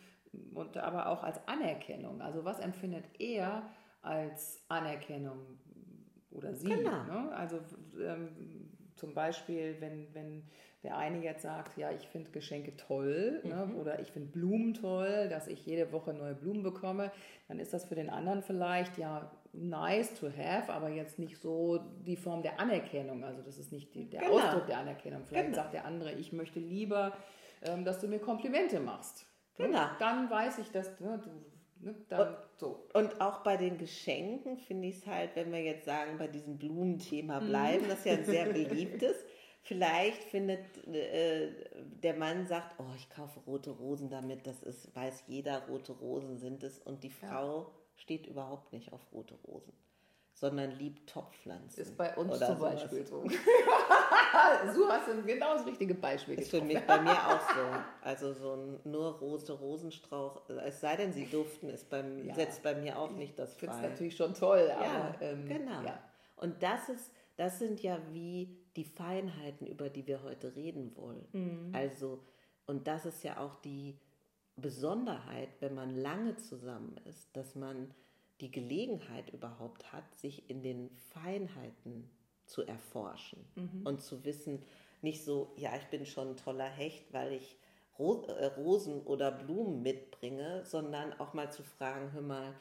und 0.53 0.77
aber 0.77 1.07
auch 1.07 1.23
als 1.23 1.41
Anerkennung. 1.49 2.21
Also 2.21 2.45
was 2.45 2.59
empfindet 2.59 3.05
er 3.19 3.63
als 4.03 4.63
Anerkennung 4.69 5.59
oder 6.31 6.55
sie? 6.55 6.69
Genau. 6.69 7.05
Ne? 7.05 7.33
Also 7.35 7.61
ähm, 7.99 8.66
zum 8.97 9.15
Beispiel, 9.15 9.77
wenn, 9.81 10.13
wenn 10.15 10.43
der 10.83 10.97
eine 10.97 11.23
jetzt 11.23 11.43
sagt, 11.43 11.77
ja, 11.77 11.91
ich 11.91 12.07
finde 12.09 12.31
Geschenke 12.31 12.77
toll 12.77 13.41
ne? 13.45 13.67
mhm. 13.67 13.75
ne? 13.75 13.81
oder 13.81 14.01
ich 14.01 14.13
finde 14.13 14.31
Blumen 14.31 14.75
toll, 14.75 15.29
dass 15.29 15.49
ich 15.49 15.65
jede 15.67 15.93
Woche 15.93 16.13
neue 16.13 16.35
Blumen 16.35 16.63
bekomme, 16.63 17.11
dann 17.49 17.59
ist 17.59 17.73
das 17.73 17.85
für 17.85 17.95
den 17.95 18.11
anderen 18.11 18.43
vielleicht 18.43 18.99
ja 18.99 19.31
nice 19.53 20.15
to 20.15 20.29
have, 20.29 20.73
aber 20.73 20.89
jetzt 20.89 21.19
nicht 21.19 21.39
so 21.39 21.81
die 22.07 22.17
Form 22.17 22.43
der 22.43 22.61
Anerkennung. 22.61 23.25
Also 23.25 23.43
das 23.43 23.59
ist 23.59 23.73
nicht 23.73 23.95
die, 23.95 24.09
der 24.09 24.21
genau. 24.21 24.35
Ausdruck 24.35 24.67
der 24.67 24.79
Anerkennung. 24.79 25.25
Vielleicht 25.25 25.47
genau. 25.47 25.57
sagt 25.57 25.75
der 25.75 25.85
andere, 25.85 26.13
ich 26.13 26.33
möchte 26.33 26.61
lieber, 26.61 27.17
ähm, 27.63 27.85
dass 27.85 27.99
du 28.01 28.07
mir 28.07 28.19
Komplimente 28.19 28.81
machst. 28.81 29.27
Genau. 29.57 29.87
Dann 29.99 30.31
weiß 30.31 30.59
ich, 30.59 30.71
dass 30.71 31.01
ne, 31.01 31.21
du, 31.23 31.31
ne, 31.87 31.95
dann 32.09 32.29
und, 32.29 32.37
so. 32.57 32.87
Und 32.95 33.21
auch 33.21 33.43
bei 33.43 33.57
den 33.57 33.79
Geschenken 33.79 34.59
finde 34.59 34.89
ich 34.89 34.97
es 34.97 35.07
halt, 35.07 35.35
wenn 35.35 35.53
wir 35.53 35.63
jetzt 35.63 35.85
sagen, 35.85 36.19
bei 36.19 36.27
diesem 36.29 36.59
Blumenthema 36.59 37.41
mhm. 37.41 37.49
bleiben, 37.49 37.85
mhm. 37.85 37.89
das 37.89 37.99
ist 38.01 38.07
ja 38.07 38.13
ein 38.13 38.25
sehr 38.25 38.47
beliebtes. 38.53 39.17
Vielleicht 39.63 40.23
findet 40.25 40.87
äh, 40.87 41.51
der 42.03 42.15
Mann 42.15 42.47
sagt, 42.47 42.77
oh, 42.79 42.95
ich 42.97 43.09
kaufe 43.11 43.41
rote 43.41 43.71
Rosen 43.71 44.11
damit, 44.11 44.47
das 44.47 44.63
ist, 44.63 44.95
weiß 44.95 45.25
jeder, 45.27 45.67
rote 45.67 45.93
Rosen 45.93 46.37
sind 46.39 46.63
es. 46.63 46.79
Und 46.79 47.03
die 47.03 47.11
Frau 47.11 47.63
ja. 47.63 47.71
steht 47.97 48.27
überhaupt 48.27 48.73
nicht 48.73 48.93
auf 48.93 49.01
rote 49.13 49.35
Rosen 49.47 49.73
sondern 50.37 50.71
liebt 50.73 51.09
Topfpflanzen. 51.09 51.83
Ist 51.83 51.97
bei 51.97 52.15
uns 52.15 52.39
zum 52.39 52.59
sowas. 52.59 52.75
Beispiel 52.75 53.07
so. 53.07 53.23
so 54.75 54.89
hast 54.91 55.09
du 55.09 55.23
genau 55.23 55.55
das 55.57 55.65
richtige 55.65 55.95
Beispiel 55.95 56.39
Ist 56.39 56.51
für 56.51 56.61
mich 56.61 56.79
bei 56.87 57.01
mir 57.01 57.13
auch 57.13 57.41
so. 57.41 57.83
Also 58.03 58.35
so 58.35 58.53
ein 58.53 58.81
nur 58.85 59.19
rote 59.19 59.55
Rosenstrauch, 59.55 60.43
es 60.67 60.83
sei 60.83 60.97
denn, 60.97 61.15
sie 61.15 61.25
duften, 61.25 61.71
ist 61.71 61.89
beim, 61.89 62.23
ja. 62.23 62.35
setzt 62.35 62.63
bei 62.63 62.75
mir 62.75 62.99
auch 62.99 63.13
nicht 63.13 63.39
das 63.39 63.55
Ich 63.55 63.61
finde 63.61 63.77
es 63.77 63.81
natürlich 63.81 64.15
schon 64.15 64.35
toll, 64.35 64.71
aber 64.71 64.85
ja, 64.85 65.15
ähm, 65.23 65.49
genau. 65.49 65.83
Ja. 65.83 65.99
Und 66.37 66.63
das 66.63 66.91
ist, 66.91 67.11
das 67.37 67.59
sind 67.59 67.83
ja 67.83 67.99
wie 68.13 68.59
die 68.77 68.85
Feinheiten, 68.85 69.67
über 69.67 69.89
die 69.89 70.07
wir 70.07 70.23
heute 70.23 70.55
reden 70.55 70.95
wollen. 70.97 71.27
Mhm. 71.33 71.75
Also, 71.75 72.23
und 72.67 72.87
das 72.87 73.07
ist 73.07 73.25
ja 73.25 73.39
auch 73.39 73.55
die 73.57 73.99
Besonderheit, 74.57 75.49
wenn 75.61 75.75
man 75.75 75.97
lange 75.97 76.37
zusammen 76.37 77.01
ist, 77.07 77.35
dass 77.35 77.55
man 77.55 77.95
die 78.41 78.51
Gelegenheit 78.51 79.31
überhaupt 79.31 79.93
hat, 79.93 80.15
sich 80.15 80.49
in 80.51 80.63
den 80.63 80.91
Feinheiten 81.13 82.11
zu 82.45 82.63
erforschen 82.63 83.45
mhm. 83.55 83.87
und 83.87 84.03
zu 84.03 84.25
wissen, 84.25 84.63
nicht 85.03 85.25
so, 85.25 85.53
ja, 85.57 85.77
ich 85.77 85.87
bin 85.87 86.07
schon 86.07 86.31
ein 86.31 86.37
toller 86.37 86.69
Hecht, 86.69 87.13
weil 87.13 87.33
ich 87.33 87.57
äh, 87.99 88.47
Rosen 88.57 89.03
oder 89.03 89.31
Blumen 89.31 89.83
mitbringe, 89.83 90.65
sondern 90.65 91.13
auch 91.15 91.33
mal 91.33 91.51
zu 91.51 91.63
fragen, 91.63 92.13
hör 92.13 92.23
mal, 92.23 92.55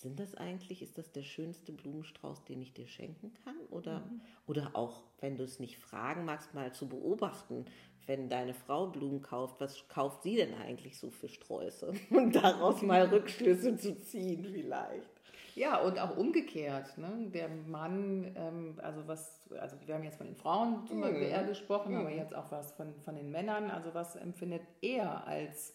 sind 0.00 0.20
das 0.20 0.34
eigentlich, 0.36 0.80
ist 0.80 0.96
das 0.96 1.10
der 1.10 1.22
schönste 1.22 1.72
Blumenstrauß, 1.72 2.44
den 2.44 2.62
ich 2.62 2.72
dir 2.72 2.86
schenken 2.86 3.32
kann? 3.44 3.56
Oder, 3.70 4.00
mhm. 4.00 4.20
oder 4.46 4.70
auch, 4.74 5.02
wenn 5.20 5.36
du 5.36 5.44
es 5.44 5.58
nicht 5.58 5.78
fragen 5.78 6.24
magst, 6.24 6.54
mal 6.54 6.72
zu 6.72 6.88
beobachten, 6.88 7.64
wenn 8.06 8.28
deine 8.28 8.54
Frau 8.54 8.86
Blumen 8.86 9.22
kauft, 9.22 9.60
was 9.60 9.88
kauft 9.88 10.22
sie 10.22 10.36
denn 10.36 10.54
eigentlich 10.54 10.98
so 10.98 11.10
für 11.10 11.28
Sträuße? 11.28 11.92
Und 12.10 12.34
daraus 12.34 12.80
mal 12.82 13.06
Rückschlüsse 13.12 13.76
zu 13.76 14.00
ziehen 14.00 14.44
vielleicht. 14.44 15.10
Ja, 15.54 15.80
und 15.80 15.98
auch 15.98 16.16
umgekehrt. 16.16 16.96
Ne? 16.98 17.30
Der 17.34 17.48
Mann, 17.48 18.32
ähm, 18.36 18.78
also 18.80 19.08
was, 19.08 19.40
also 19.58 19.74
wir 19.84 19.96
haben 19.96 20.04
jetzt 20.04 20.18
von 20.18 20.28
den 20.28 20.36
Frauen 20.36 20.86
zum 20.86 21.00
Beispiel 21.00 21.26
mhm. 21.26 21.32
eher 21.32 21.42
gesprochen, 21.42 21.94
mhm. 21.94 22.00
aber 22.00 22.10
jetzt 22.10 22.32
auch 22.32 22.52
was 22.52 22.70
von, 22.72 22.94
von 23.00 23.16
den 23.16 23.32
Männern. 23.32 23.68
Also 23.68 23.92
was 23.92 24.14
empfindet 24.14 24.62
er 24.80 25.26
als 25.26 25.74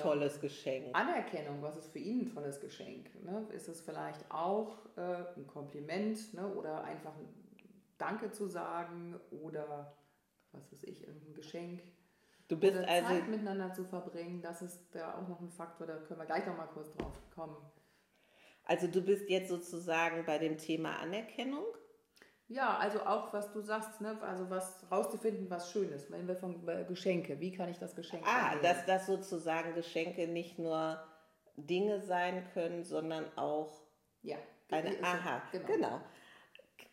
tolles 0.00 0.40
Geschenk? 0.40 0.94
Anerkennung, 0.94 1.60
was 1.62 1.76
ist 1.76 1.92
für 1.92 1.98
ihn 1.98 2.22
ein 2.22 2.34
tolles 2.34 2.60
Geschenk? 2.60 3.10
Ne? 3.24 3.46
Ist 3.52 3.68
es 3.68 3.80
vielleicht 3.80 4.30
auch 4.30 4.76
äh, 4.96 5.24
ein 5.36 5.46
Kompliment 5.46 6.34
ne? 6.34 6.46
oder 6.54 6.84
einfach 6.84 7.14
ein 7.16 7.28
Danke 7.98 8.32
zu 8.32 8.46
sagen 8.48 9.20
oder 9.30 9.96
was 10.52 10.70
weiß 10.72 10.84
ich, 10.84 11.06
irgendein 11.06 11.34
Geschenk. 11.34 11.82
Du 12.48 12.58
bist 12.58 12.76
oder 12.76 12.88
also 12.88 13.08
Zeit 13.08 13.28
miteinander 13.28 13.72
zu 13.72 13.84
verbringen, 13.84 14.42
das 14.42 14.62
ist 14.62 14.80
da 14.92 15.14
auch 15.14 15.28
noch 15.28 15.40
ein 15.40 15.50
Faktor, 15.50 15.86
da 15.86 15.96
können 15.96 16.20
wir 16.20 16.26
gleich 16.26 16.46
noch 16.46 16.56
mal 16.56 16.66
kurz 16.66 16.92
drauf 16.92 17.12
kommen. 17.34 17.56
Also 18.64 18.86
du 18.86 19.02
bist 19.02 19.28
jetzt 19.28 19.48
sozusagen 19.48 20.24
bei 20.24 20.38
dem 20.38 20.58
Thema 20.58 20.98
Anerkennung? 20.98 21.64
Ja, 22.48 22.76
also 22.76 23.00
auch 23.06 23.32
was 23.32 23.52
du 23.52 23.60
sagst, 23.62 24.00
ne? 24.00 24.18
also 24.22 24.50
was 24.50 24.84
rauszufinden, 24.90 25.48
was 25.48 25.70
schön 25.72 25.90
ist. 25.90 26.10
Wenn 26.10 26.28
wir 26.28 26.36
von 26.36 26.66
äh, 26.68 26.84
Geschenke, 26.84 27.40
wie 27.40 27.52
kann 27.52 27.70
ich 27.70 27.78
das 27.78 27.94
Geschenk 27.96 28.22
Ah, 28.26 28.48
annehmen? 28.48 28.62
dass 28.62 28.84
das 28.86 29.06
sozusagen 29.06 29.74
Geschenke 29.74 30.28
nicht 30.28 30.58
nur 30.58 31.02
Dinge 31.56 32.00
sein 32.02 32.46
können, 32.52 32.84
sondern 32.84 33.24
auch 33.36 33.80
ja, 34.22 34.36
eine 34.70 34.90
Aha, 35.02 35.42
genau. 35.52 35.66
genau. 35.66 36.00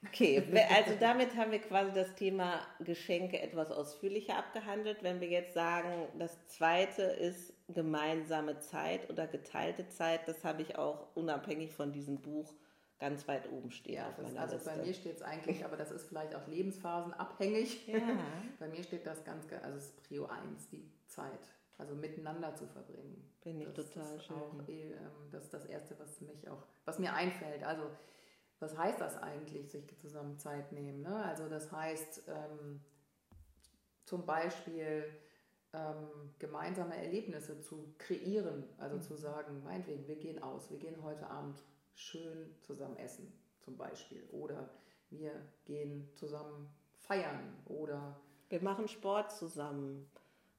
Okay, 0.08 0.41
also 0.75 0.96
damit 1.00 1.36
haben 1.36 1.51
wir 1.51 1.60
quasi 1.60 1.91
das 1.93 2.15
Thema 2.15 2.62
Geschenke 2.79 3.39
etwas 3.39 3.72
ausführlicher 3.72 4.38
abgehandelt. 4.38 5.03
Wenn 5.03 5.20
wir 5.20 5.27
jetzt 5.27 5.53
sagen, 5.53 6.08
das 6.17 6.46
zweite 6.48 7.03
ist 7.03 7.53
gemeinsame 7.67 8.60
Zeit 8.60 9.10
oder 9.10 9.27
geteilte 9.27 9.88
Zeit, 9.89 10.27
das 10.27 10.43
habe 10.43 10.62
ich 10.62 10.77
auch 10.77 11.15
unabhängig 11.15 11.74
von 11.74 11.91
diesem 11.91 12.22
Buch 12.22 12.53
ganz 13.01 13.27
weit 13.27 13.51
oben 13.51 13.72
stehen. 13.72 13.96
Ja, 13.96 14.13
das, 14.15 14.36
also 14.36 14.55
Liste. 14.55 14.70
bei 14.70 14.86
mir 14.86 14.93
steht 14.93 15.15
es 15.15 15.22
eigentlich, 15.24 15.65
aber 15.65 15.75
das 15.75 15.91
ist 15.91 16.08
vielleicht 16.08 16.36
auch 16.36 16.48
lebensphasenabhängig. 16.48 17.88
Ja. 17.88 18.00
bei 18.60 18.67
mir 18.67 18.84
steht 18.84 19.08
das 19.08 19.24
ganz, 19.25 19.51
also 19.51 19.77
es 19.77 19.86
ist 19.86 20.03
Prio 20.03 20.27
1, 20.27 20.70
die 20.70 20.88
Zeit. 21.08 21.51
Also 21.79 21.96
miteinander 21.96 22.53
zu 22.55 22.67
verbringen. 22.67 23.27
Bin 23.43 23.60
ich 23.60 23.74
das 23.74 23.89
total 23.89 24.15
ist 24.15 24.25
schön. 24.25 24.36
Auch, 24.38 24.70
eh, 24.70 24.91
ähm, 24.91 25.31
das 25.31 25.46
ist 25.46 25.53
das 25.55 25.65
Erste, 25.65 25.98
was 25.98 26.22
mich 26.22 26.48
auch, 26.48 26.63
was 26.86 27.00
mir 27.00 27.12
einfällt. 27.13 27.63
Also 27.63 27.89
was 28.60 28.77
heißt 28.77 29.01
das 29.01 29.17
eigentlich, 29.17 29.72
sich 29.72 29.84
zusammen 30.00 30.38
Zeit 30.38 30.72
nehmen? 30.72 31.01
Ne? 31.01 31.15
Also 31.25 31.50
das 31.50 31.72
heißt 31.72 32.25
ähm, 32.27 32.81
zum 34.05 34.27
Beispiel 34.27 35.05
ähm, 35.74 36.36
gemeinsame 36.38 36.96
Erlebnisse 36.96 37.60
zu 37.62 37.96
kreieren, 37.98 38.63
also 38.77 38.98
mhm. 38.98 39.01
zu 39.01 39.15
sagen, 39.15 39.63
meinetwegen, 39.63 40.08
wir 40.08 40.17
gehen 40.17 40.43
aus, 40.43 40.70
wir 40.70 40.77
gehen 40.77 41.01
heute 41.01 41.27
Abend 41.27 41.63
schön 41.93 42.55
zusammen 42.62 42.98
essen 42.98 43.31
zum 43.60 43.77
Beispiel 43.77 44.24
oder 44.31 44.69
wir 45.10 45.33
gehen 45.65 46.10
zusammen 46.15 46.69
feiern 46.98 47.53
oder 47.65 48.19
wir 48.51 48.62
machen 48.62 48.89
Sport 48.89 49.31
zusammen. 49.31 50.12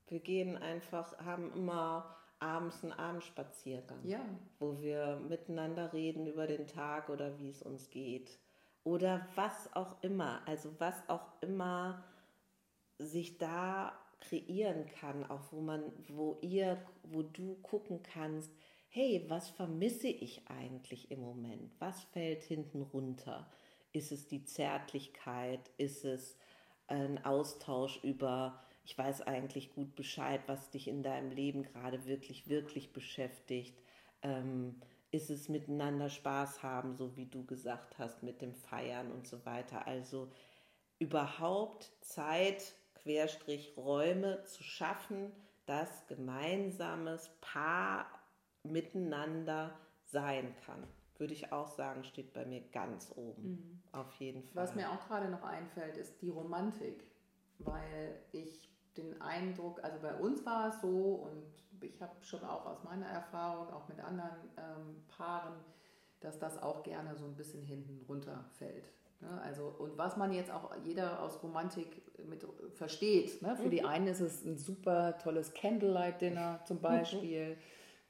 Wir 0.07 0.21
gehen 0.21 0.57
einfach, 0.57 1.19
haben 1.19 1.53
immer 1.53 2.17
abends 2.39 2.83
einen 2.83 2.93
Abendspaziergang, 2.93 4.01
ja. 4.05 4.21
wo 4.59 4.81
wir 4.81 5.21
miteinander 5.29 5.93
reden 5.93 6.27
über 6.27 6.47
den 6.47 6.67
Tag 6.67 7.11
oder 7.11 7.39
wie 7.39 7.51
es 7.51 7.63
uns 7.63 7.91
geht. 7.91 8.39
Oder 8.83 9.29
was 9.35 9.75
auch 9.75 10.03
immer, 10.03 10.41
also 10.47 10.75
was 10.79 11.09
auch 11.09 11.41
immer 11.43 12.03
sich 12.99 13.37
da 13.37 13.93
kreieren 14.21 14.87
kann, 14.87 15.29
auch 15.31 15.53
wo 15.53 15.61
man, 15.61 15.93
wo 16.09 16.39
ihr, 16.41 16.83
wo 17.03 17.23
du 17.23 17.57
gucken 17.57 18.03
kannst, 18.03 18.51
hey, 18.95 19.25
was 19.29 19.49
vermisse 19.49 20.09
ich 20.09 20.49
eigentlich 20.49 21.11
im 21.11 21.21
Moment? 21.21 21.73
Was 21.79 22.05
fällt 22.05 22.43
hinten 22.43 22.83
runter? 22.83 23.51
Ist 23.93 24.13
es 24.13 24.29
die 24.29 24.45
Zärtlichkeit? 24.45 25.71
Ist 25.79 26.05
es 26.05 26.37
ein 26.89 27.25
Austausch 27.25 27.99
über 28.05 28.63
ich 28.85 28.99
weiß 28.99 29.23
eigentlich 29.23 29.75
gut 29.75 29.95
Bescheid, 29.95 30.43
was 30.47 30.71
dich 30.71 30.89
in 30.89 31.03
deinem 31.03 31.31
Leben 31.31 31.63
gerade 31.63 32.05
wirklich, 32.05 32.49
wirklich 32.49 32.93
beschäftigt. 32.93 33.81
Ähm, 34.23 34.81
ist 35.11 35.31
es 35.31 35.49
miteinander 35.49 36.09
Spaß 36.09 36.63
haben, 36.63 36.97
so 36.97 37.17
wie 37.17 37.27
du 37.27 37.45
gesagt 37.45 37.99
hast, 37.99 38.23
mit 38.23 38.43
dem 38.43 38.55
Feiern 38.55 39.13
und 39.13 39.27
so 39.27 39.45
weiter. 39.45 39.87
Also 39.87 40.33
überhaupt 40.99 41.93
Zeit, 42.01 42.75
Querstrich 42.95 43.77
Räume 43.77 44.43
zu 44.45 44.63
schaffen, 44.63 45.33
dass 45.67 46.07
gemeinsames 46.07 47.31
Paar 47.41 48.22
miteinander 48.63 49.73
sein 50.05 50.55
kann. 50.65 50.87
Würde 51.19 51.35
ich 51.35 51.53
auch 51.53 51.69
sagen, 51.69 52.05
steht 52.05 52.33
bei 52.33 52.45
mir 52.45 52.61
ganz 52.73 53.13
oben. 53.17 53.51
Mhm. 53.51 53.83
Auf 53.93 54.13
jeden 54.15 54.43
Fall. 54.43 54.65
Was 54.65 54.75
mir 54.75 54.91
auch 54.91 55.07
gerade 55.07 55.29
noch 55.29 55.45
einfällt, 55.45 55.97
ist 55.97 56.21
die 56.21 56.31
Romantik. 56.31 57.05
Weil 57.59 58.19
ich 58.33 58.69
den 58.97 59.21
Eindruck, 59.21 59.83
also 59.85 59.99
bei 60.01 60.15
uns 60.15 60.45
war 60.45 60.69
es 60.69 60.81
so 60.81 61.15
und 61.15 61.45
ich 61.85 62.01
habe 62.03 62.13
schon 62.23 62.43
auch 62.45 62.67
aus 62.67 62.83
meiner 62.85 63.07
Erfahrung, 63.07 63.73
auch 63.73 63.89
mit 63.89 64.01
anderen 64.01 64.37
ähm, 64.57 65.03
Paaren, 65.09 65.55
dass 66.21 66.39
das 66.39 66.63
auch 66.63 66.83
gerne 66.83 67.17
so 67.17 67.25
ein 67.25 67.37
bisschen 67.37 67.63
hinten 67.63 68.05
runterfällt. 68.09 68.93
Ne? 69.21 69.41
Also, 69.43 69.69
und 69.79 69.97
was 69.97 70.17
man 70.17 70.33
jetzt 70.33 70.51
auch 70.51 70.75
jeder 70.85 71.23
aus 71.23 71.43
Romantik 71.43 72.03
mit 72.27 72.47
versteht. 72.75 73.43
Ne? 73.43 73.57
Für 73.57 73.67
mhm. 73.67 73.71
die 73.71 73.85
einen 73.85 74.07
ist 74.09 74.21
es 74.21 74.45
ein 74.45 74.59
super 74.59 75.19
tolles 75.19 75.55
Candlelight-Dinner 75.55 76.61
zum 76.65 76.79
mhm. 76.79 76.83
Beispiel. 76.83 77.57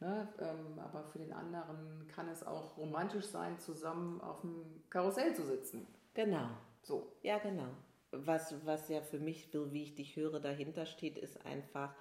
Ne? 0.02 0.28
Ähm, 0.40 0.80
aber 0.80 1.04
für 1.04 1.20
den 1.20 1.32
anderen 1.32 2.08
kann 2.08 2.28
es 2.28 2.44
auch 2.44 2.76
romantisch 2.76 3.26
sein, 3.26 3.60
zusammen 3.60 4.20
auf 4.20 4.40
dem 4.40 4.82
Karussell 4.90 5.32
zu 5.32 5.44
sitzen. 5.44 5.86
Genau. 6.14 6.48
So. 6.82 7.12
Ja, 7.22 7.38
genau. 7.38 7.68
Was, 8.10 8.54
was 8.66 8.88
ja 8.88 9.00
für 9.00 9.20
mich, 9.20 9.48
wie 9.52 9.82
ich 9.84 9.94
dich 9.94 10.16
höre, 10.16 10.40
dahinter 10.40 10.86
steht, 10.86 11.16
ist 11.16 11.46
einfach, 11.46 11.94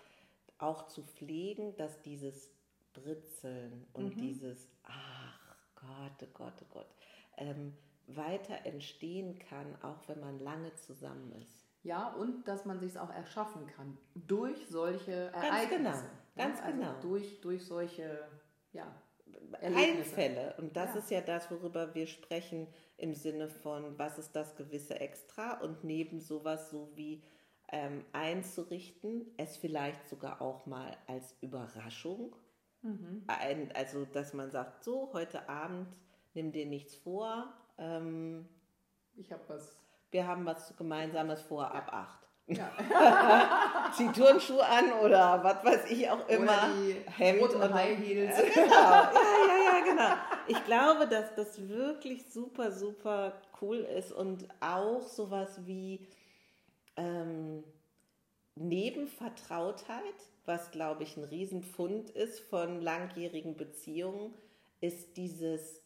auch 0.58 0.88
zu 0.88 1.04
pflegen, 1.04 1.76
dass 1.76 2.02
dieses 2.02 2.52
Britzeln 2.94 3.86
und 3.94 4.16
mhm. 4.16 4.20
dieses, 4.20 4.68
ach 4.84 5.56
Gott, 5.76 6.24
oh 6.24 6.28
Gott, 6.34 6.54
oh 6.62 6.74
Gott, 6.74 6.96
ähm, 7.38 7.74
weiter 8.08 8.66
entstehen 8.66 9.38
kann, 9.40 9.76
auch 9.84 10.08
wenn 10.08 10.20
man 10.20 10.40
lange 10.40 10.74
zusammen 10.76 11.32
ist. 11.34 11.66
Ja, 11.84 12.14
und 12.14 12.48
dass 12.48 12.66
man 12.66 12.80
sich 12.80 12.98
auch 13.00 13.10
erschaffen 13.12 13.66
kann 13.68 13.98
durch 14.14 14.68
solche 14.68 15.32
Ereignisse. 15.34 15.70
Ganz 15.70 15.70
genau, 15.70 16.12
ganz 16.36 16.60
ja, 16.60 16.66
also 16.66 16.78
genau. 16.78 17.00
Durch, 17.02 17.42
durch 17.42 17.66
solche 17.66 18.28
ja, 18.74 18.94
Einfälle. 19.62 20.56
Und 20.58 20.76
das 20.76 20.94
ja. 20.94 21.00
ist 21.00 21.12
ja 21.12 21.22
das, 21.22 21.50
worüber 21.52 21.94
wir 21.94 22.08
sprechen 22.08 22.68
im 22.98 23.14
Sinne 23.14 23.50
von, 23.50 23.98
was 23.98 24.18
ist 24.18 24.36
das 24.36 24.56
gewisse 24.56 25.00
Extra 25.00 25.60
und 25.60 25.84
neben 25.84 26.20
sowas 26.20 26.70
so 26.70 26.92
wie 26.96 27.24
ähm, 27.72 28.06
einzurichten, 28.12 29.34
es 29.38 29.58
vielleicht 29.58 30.08
sogar 30.08 30.42
auch 30.42 30.66
mal 30.66 30.96
als 31.08 31.36
Überraschung. 31.42 32.36
Mhm. 32.82 33.24
Ein, 33.28 33.72
also, 33.74 34.06
dass 34.06 34.34
man 34.34 34.52
sagt, 34.52 34.84
so, 34.84 35.12
heute 35.14 35.48
Abend 35.48 35.88
nimm 36.34 36.52
dir 36.52 36.66
nichts 36.66 36.96
vor. 36.96 37.54
Ähm, 37.78 38.48
ich 39.16 39.32
habe 39.32 39.44
was. 39.48 39.78
Wir 40.10 40.28
haben 40.28 40.46
was 40.46 40.76
Gemeinsames 40.76 41.42
vor 41.42 41.64
ja. 41.64 41.72
ab 41.72 41.94
acht. 41.94 42.28
Ja. 42.48 42.72
Zieh 43.94 44.12
Turnschuhe 44.12 44.66
an 44.66 44.92
oder 44.94 45.44
was 45.44 45.64
weiß 45.64 45.92
ich 45.92 46.10
auch 46.10 46.28
immer. 46.28 46.44
Oder 46.44 46.70
die 46.76 46.96
Hemd 47.10 47.54
und 47.54 47.74
High 47.74 47.98
Heels. 47.98 48.38
Ja, 48.38 48.64
genau. 48.64 48.76
Ja, 48.76 49.12
ja, 49.48 49.80
ja, 49.80 49.86
genau. 49.86 50.14
Ich 50.48 50.66
glaube, 50.66 51.08
dass 51.08 51.34
das 51.36 51.68
wirklich 51.70 52.26
super, 52.32 52.72
super 52.72 53.34
cool 53.62 53.78
ist 53.78 54.12
und 54.12 54.48
auch 54.60 55.02
sowas 55.02 55.62
wie 55.66 56.08
ähm, 56.98 57.64
neben 58.56 59.08
Vertrautheit, 59.08 60.16
was 60.46 60.72
glaube 60.72 61.04
ich 61.04 61.18
ein 61.18 61.24
Riesenpfund 61.24 62.10
ist 62.10 62.40
von 62.40 62.82
langjährigen 62.82 63.56
Beziehungen, 63.56 64.34
ist 64.82 65.16
dieses, 65.18 65.82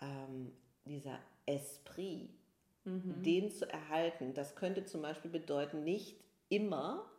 ähm, 0.00 0.52
dieser 0.84 1.18
Esprit, 1.46 2.30
mhm. 2.86 3.22
den 3.22 3.50
zu 3.50 3.70
erhalten. 3.70 4.34
Das 4.34 4.56
könnte 4.56 4.84
zum 4.84 5.02
Beispiel 5.02 5.30
bedeuten, 5.30 5.84
nicht 5.84 6.16
immer 6.48 7.10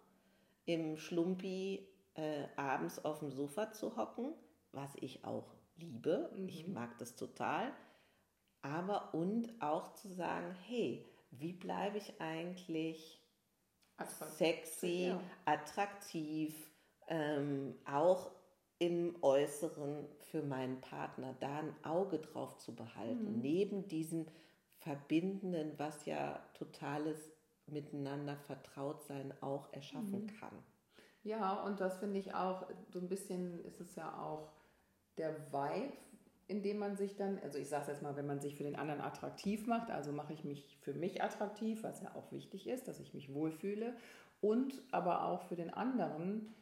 im 0.65 0.97
Schlumpi 0.97 1.87
äh, 2.15 2.45
abends 2.55 3.03
auf 3.03 3.19
dem 3.19 3.31
Sofa 3.31 3.71
zu 3.71 3.95
hocken, 3.95 4.33
was 4.71 4.95
ich 4.99 5.23
auch 5.23 5.53
liebe. 5.75 6.31
Mhm. 6.35 6.47
Ich 6.47 6.67
mag 6.67 6.97
das 6.97 7.15
total. 7.15 7.71
Aber 8.61 9.13
und 9.13 9.61
auch 9.61 9.93
zu 9.93 10.09
sagen, 10.09 10.55
hey, 10.65 11.05
wie 11.31 11.53
bleibe 11.53 11.97
ich 11.97 12.19
eigentlich 12.19 13.21
sexy, 14.37 15.07
ja. 15.07 15.21
attraktiv, 15.45 16.71
ähm, 17.07 17.75
auch 17.85 18.31
im 18.79 19.15
Äußeren 19.21 20.07
für 20.19 20.43
meinen 20.43 20.81
Partner, 20.81 21.35
da 21.39 21.59
ein 21.59 21.75
Auge 21.83 22.19
drauf 22.19 22.57
zu 22.57 22.75
behalten, 22.75 23.37
mhm. 23.37 23.41
neben 23.41 23.87
diesem 23.87 24.27
Verbindenden, 24.79 25.73
was 25.77 26.05
ja 26.05 26.39
totales 26.53 27.31
Miteinander 27.65 28.37
vertraut 28.37 29.03
sein 29.03 29.33
auch 29.41 29.73
erschaffen 29.73 30.23
mhm. 30.23 30.39
kann. 30.39 30.63
Ja, 31.23 31.61
und 31.63 31.81
das 31.81 31.97
finde 31.97 32.19
ich 32.19 32.33
auch, 32.33 32.65
so 32.89 32.99
ein 32.99 33.09
bisschen 33.09 33.63
ist 33.65 33.81
es 33.81 33.95
ja 33.95 34.17
auch 34.17 34.53
der 35.17 35.51
Vibe 35.51 35.93
indem 36.47 36.77
man 36.77 36.95
sich 36.95 37.15
dann, 37.15 37.39
also 37.39 37.59
ich 37.59 37.67
sage 37.67 37.83
es 37.83 37.87
jetzt 37.89 38.01
mal, 38.01 38.15
wenn 38.15 38.25
man 38.25 38.39
sich 38.39 38.55
für 38.55 38.63
den 38.63 38.77
anderen 38.77 39.01
attraktiv 39.01 39.67
macht, 39.67 39.91
also 39.91 40.11
mache 40.11 40.33
ich 40.33 40.43
mich 40.43 40.77
für 40.81 40.93
mich 40.93 41.21
attraktiv, 41.21 41.83
was 41.83 42.01
ja 42.01 42.15
auch 42.15 42.31
wichtig 42.31 42.67
ist, 42.67 42.87
dass 42.87 42.99
ich 42.99 43.13
mich 43.13 43.33
wohlfühle 43.33 43.93
und 44.39 44.81
aber 44.91 45.25
auch 45.25 45.43
für 45.43 45.55
den 45.55 45.73
anderen, 45.73 46.53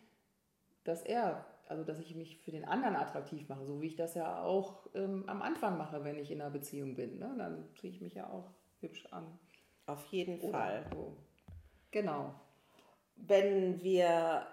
dass 0.83 1.03
er, 1.03 1.45
also 1.67 1.83
dass 1.83 1.99
ich 1.99 2.15
mich 2.15 2.37
für 2.39 2.51
den 2.51 2.65
anderen 2.65 2.95
attraktiv 2.95 3.47
mache, 3.49 3.65
so 3.65 3.81
wie 3.81 3.87
ich 3.87 3.95
das 3.95 4.15
ja 4.15 4.43
auch 4.43 4.87
ähm, 4.93 5.23
am 5.27 5.41
Anfang 5.41 5.77
mache, 5.77 6.03
wenn 6.03 6.17
ich 6.17 6.31
in 6.31 6.41
einer 6.41 6.51
Beziehung 6.51 6.95
bin. 6.95 7.19
Ne? 7.19 7.33
Dann 7.37 7.69
ziehe 7.75 7.91
ich 7.91 8.01
mich 8.01 8.13
ja 8.13 8.29
auch 8.29 8.51
hübsch 8.79 9.07
an. 9.11 9.39
Auf 9.85 10.05
jeden 10.07 10.39
Oder 10.39 10.51
Fall. 10.51 10.85
So. 10.93 11.17
Genau. 11.91 12.33
Wenn 13.15 13.81
wir 13.81 14.45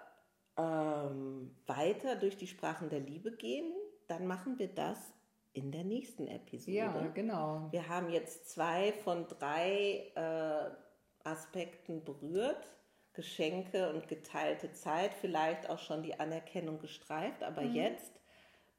ähm, 0.57 1.55
weiter 1.67 2.15
durch 2.15 2.37
die 2.37 2.47
Sprachen 2.47 2.89
der 2.89 2.99
Liebe 2.99 3.31
gehen, 3.35 3.73
dann 4.07 4.27
machen 4.27 4.59
wir 4.59 4.67
das 4.67 5.13
in 5.53 5.71
der 5.71 5.83
nächsten 5.83 6.27
Episode. 6.27 6.75
Ja, 6.75 7.07
genau. 7.13 7.67
Wir 7.71 7.87
haben 7.87 8.09
jetzt 8.09 8.49
zwei 8.49 8.91
von 8.91 9.27
drei 9.27 10.11
äh, 10.15 11.27
Aspekten 11.27 12.03
berührt. 12.03 12.67
Geschenke 13.13 13.89
und 13.93 14.07
geteilte 14.07 14.71
Zeit, 14.71 15.13
vielleicht 15.13 15.69
auch 15.69 15.79
schon 15.79 16.03
die 16.03 16.19
Anerkennung 16.19 16.79
gestreift, 16.79 17.43
aber 17.43 17.61
mhm. 17.61 17.75
jetzt 17.75 18.19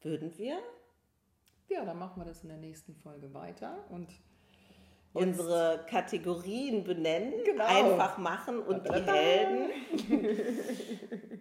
würden 0.03 0.37
wir. 0.37 0.59
Ja, 1.69 1.85
dann 1.85 1.99
machen 1.99 2.21
wir 2.21 2.27
das 2.27 2.43
in 2.43 2.49
der 2.49 2.59
nächsten 2.59 2.95
Folge 2.95 3.33
weiter 3.33 3.85
und 3.91 4.09
unsere 5.13 5.87
Kategorien 5.89 6.85
benennen, 6.85 7.33
genau. 7.45 7.65
einfach 7.65 8.19
machen 8.19 8.59
und 8.59 8.87
die 8.89 9.03
Helden. 9.03 9.71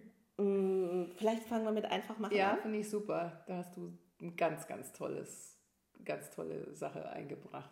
Mm, 0.36 1.12
vielleicht 1.14 1.44
fangen 1.44 1.64
wir 1.64 1.70
mit 1.70 1.84
einfach 1.84 2.18
machen 2.18 2.34
ja, 2.34 2.50
an. 2.50 2.56
Ja, 2.56 2.62
finde 2.62 2.78
ich 2.78 2.90
super. 2.90 3.44
Da 3.46 3.58
hast 3.58 3.76
du 3.76 3.96
ein 4.20 4.34
ganz, 4.34 4.66
ganz 4.66 4.92
tolles, 4.92 5.60
ganz 6.04 6.30
tolle 6.30 6.74
Sache 6.74 7.08
eingebracht. 7.10 7.70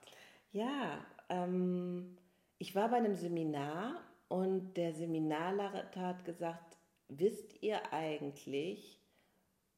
Ja, 0.52 1.04
ähm, 1.28 2.16
ich 2.58 2.76
war 2.76 2.88
bei 2.88 2.98
einem 2.98 3.16
Seminar 3.16 3.96
und 4.32 4.78
der 4.78 4.94
Seminarleiter 4.94 6.00
hat 6.00 6.24
gesagt, 6.24 6.78
wisst 7.08 7.62
ihr 7.62 7.92
eigentlich, 7.92 8.98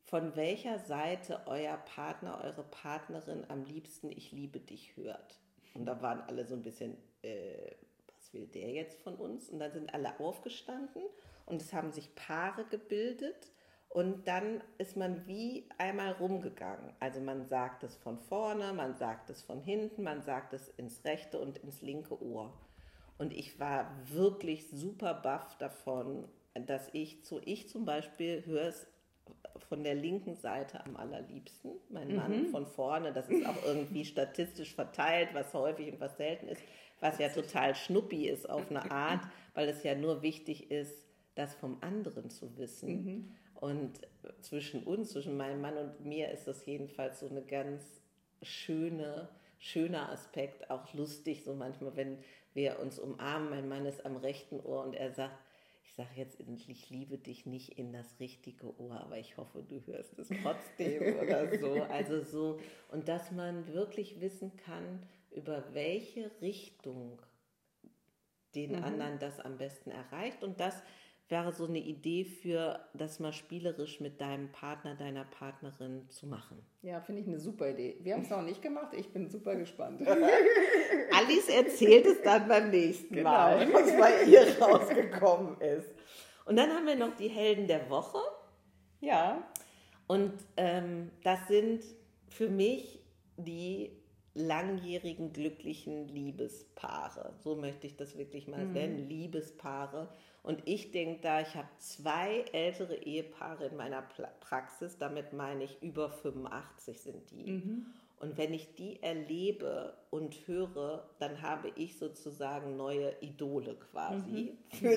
von 0.05 0.37
welcher 0.37 0.79
Seite 0.79 1.41
euer 1.47 1.77
Partner, 1.77 2.41
eure 2.45 2.63
Partnerin 2.63 3.45
am 3.49 3.65
liebsten 3.65 4.13
Ich 4.13 4.31
liebe 4.31 4.61
dich 4.61 4.97
hört? 4.97 5.41
Und 5.75 5.87
da 5.87 6.01
waren 6.03 6.21
alle 6.21 6.47
so 6.47 6.55
ein 6.55 6.63
bisschen, 6.63 6.97
äh, 7.23 7.73
was 8.15 8.33
will 8.33 8.47
der 8.47 8.71
jetzt 8.71 9.03
von 9.03 9.17
uns? 9.17 9.51
Und 9.51 9.59
dann 9.59 9.73
sind 9.73 9.93
alle 9.93 10.21
aufgestanden 10.21 11.03
und 11.47 11.61
es 11.61 11.73
haben 11.73 11.91
sich 11.91 12.15
Paare 12.15 12.65
gebildet 12.65 13.51
und 13.89 14.29
dann 14.29 14.63
ist 14.79 14.97
man 14.97 15.27
wie 15.27 15.69
einmal 15.79 16.13
rumgegangen. 16.13 16.95
Also 17.01 17.21
man 17.21 17.45
sagt 17.45 17.83
es 17.83 17.97
von 17.97 18.21
vorne, 18.21 18.73
man 18.73 18.95
sagt 18.95 19.31
es 19.31 19.43
von 19.43 19.61
hinten, 19.61 20.05
man 20.05 20.23
sagt 20.23 20.53
es 20.53 20.69
ins 20.69 21.05
rechte 21.05 21.41
und 21.41 21.59
ins 21.59 21.83
linke 21.83 22.23
Ohr. 22.23 22.53
Und 23.19 23.33
ich 23.33 23.59
war 23.61 23.91
wirklich 24.09 24.69
super 24.71 25.15
baff 25.15 25.57
davon, 25.59 26.29
dass 26.67 26.89
ich 26.93 27.25
zu, 27.25 27.41
ich 27.45 27.69
zum 27.69 27.85
Beispiel 27.85 28.45
höre 28.47 28.69
es 28.69 28.87
von 29.69 29.83
der 29.83 29.95
linken 29.95 30.35
Seite 30.37 30.85
am 30.85 30.97
allerliebsten. 30.97 31.73
Mein 31.89 32.15
Mann 32.15 32.43
mhm. 32.43 32.47
von 32.49 32.67
vorne, 32.67 33.13
das 33.13 33.29
ist 33.29 33.47
auch 33.47 33.65
irgendwie 33.65 34.05
statistisch 34.05 34.75
verteilt, 34.75 35.31
was 35.33 35.55
häufig 35.55 35.93
und 35.93 36.01
was 36.01 36.17
selten 36.17 36.49
ist, 36.49 36.63
was 37.01 37.19
ja 37.19 37.29
total 37.29 37.75
schnuppi 37.75 38.29
ist 38.29 38.49
auf 38.49 38.71
eine 38.71 38.91
Art, 38.91 39.23
weil 39.55 39.69
es 39.69 39.83
ja 39.83 39.95
nur 39.95 40.23
wichtig 40.23 40.71
ist, 40.71 41.07
das 41.35 41.55
vom 41.55 41.79
anderen 41.81 42.31
zu 42.31 42.57
wissen. 42.57 43.05
Mhm. 43.05 43.35
Und 43.55 44.01
zwischen 44.41 44.83
uns, 44.85 45.11
zwischen 45.11 45.37
meinem 45.37 45.61
Mann 45.61 45.77
und 45.77 46.05
mir, 46.05 46.31
ist 46.31 46.47
das 46.47 46.67
jedenfalls 46.67 47.21
so 47.21 47.29
eine 47.29 47.43
ganz 47.43 47.83
schöne, 48.43 49.29
schöner 49.59 50.11
Aspekt, 50.11 50.71
auch 50.71 50.93
lustig, 50.93 51.45
so 51.45 51.55
manchmal, 51.55 51.97
wenn 51.97 52.19
wir 52.55 52.79
uns 52.81 52.99
umarmen. 52.99 53.51
Mein 53.51 53.69
Mann 53.69 53.87
ist 53.87 54.05
am 54.07 54.17
rechten 54.17 54.61
Ohr 54.61 54.85
und 54.85 54.95
er 54.95 55.13
sagt, 55.13 55.39
ich 55.85 55.95
sage 55.95 56.11
jetzt, 56.17 56.41
ich 56.41 56.91
liebe 56.91 57.19
dich 57.19 57.47
nicht 57.47 57.79
in 57.79 57.93
das 57.93 58.19
richtige 58.19 58.79
Ohr, 58.81 59.01
aber 59.01 59.19
ich 59.19 59.37
hoffe, 59.37 59.63
du 59.63 59.85
hörst 59.87 60.19
es 60.19 60.29
trotzdem 60.43 61.17
oder 61.23 61.59
so. 61.59 61.83
Also 61.83 62.23
so, 62.23 62.61
und 62.91 63.09
dass 63.09 63.31
man 63.31 63.73
wirklich 63.73 64.21
wissen 64.21 64.57
kann, 64.57 65.07
über 65.31 65.63
welche 65.73 66.31
Richtung 66.41 67.21
den 68.55 68.73
mhm. 68.73 68.85
anderen 68.85 69.19
das 69.19 69.41
am 69.41 69.59
besten 69.59 69.91
erreicht. 69.91 70.43
Und 70.43 70.61
das 70.61 70.83
wäre 71.29 71.53
so 71.53 71.67
eine 71.67 71.79
Idee 71.79 72.25
für, 72.25 72.81
das 72.93 73.19
mal 73.19 73.33
spielerisch 73.33 74.01
mit 74.01 74.21
deinem 74.21 74.53
Partner, 74.53 74.95
deiner 74.95 75.25
Partnerin 75.25 76.09
zu 76.11 76.27
machen. 76.27 76.65
Ja, 76.83 77.01
finde 77.01 77.23
ich 77.23 77.27
eine 77.27 77.41
super 77.41 77.71
Idee. 77.71 77.97
Wir 78.01 78.15
haben 78.15 78.23
es 78.23 78.31
noch 78.31 78.43
nicht 78.43 78.61
gemacht, 78.61 78.93
ich 78.93 79.11
bin 79.11 79.31
super 79.31 79.57
gespannt. 79.57 80.03
Alice 81.13 81.49
erzählt 81.49 82.07
es 82.07 82.23
dann 82.23 82.47
beim 82.47 82.71
nächsten 82.71 83.15
genau. 83.15 83.31
Mal, 83.31 83.73
was 83.73 83.97
bei 83.97 84.25
ihr 84.25 84.59
rausgekommen 84.61 85.61
ist. 85.61 85.89
Und 86.45 86.57
dann 86.57 86.71
haben 86.71 86.87
wir 86.87 86.97
noch 86.97 87.17
die 87.17 87.29
Helden 87.29 87.67
der 87.67 87.89
Woche. 87.89 88.19
Ja. 89.01 89.43
Und 90.07 90.35
ähm, 90.59 91.11
das 91.23 91.49
sind 91.49 91.83
für 92.29 92.51
mich 92.51 93.03
die 93.37 94.04
langjährigen 94.35 95.33
glücklichen 95.33 96.09
Liebespaare. 96.09 97.35
So 97.39 97.55
möchte 97.55 97.87
ich 97.87 97.97
das 97.97 98.19
wirklich 98.19 98.49
mal 98.49 98.65
mhm. 98.65 98.73
nennen, 98.73 99.09
Liebespaare. 99.09 100.09
Und 100.43 100.61
ich 100.67 100.91
denke 100.91 101.21
da, 101.23 101.41
ich 101.41 101.55
habe 101.55 101.69
zwei 101.79 102.45
ältere 102.53 102.97
Ehepaare 102.97 103.67
in 103.67 103.77
meiner 103.77 104.03
Praxis, 104.41 104.99
damit 104.99 105.33
meine 105.33 105.65
ich 105.65 105.83
über 105.83 106.11
85 106.11 107.01
sind 107.01 107.31
die. 107.31 107.51
Mhm. 107.51 107.87
Und 108.19 108.39
wenn 108.39 108.55
ich 108.55 108.75
die 108.75 109.03
erlebe 109.03 109.95
und 110.11 110.47
höre, 110.47 111.09
dann 111.19 111.43
habe 111.43 111.71
ich 111.77 111.99
sozusagen 111.99 112.77
neue 112.77 113.15
Idole 113.21 113.77
quasi. 113.91 114.57
Mhm. 114.81 114.89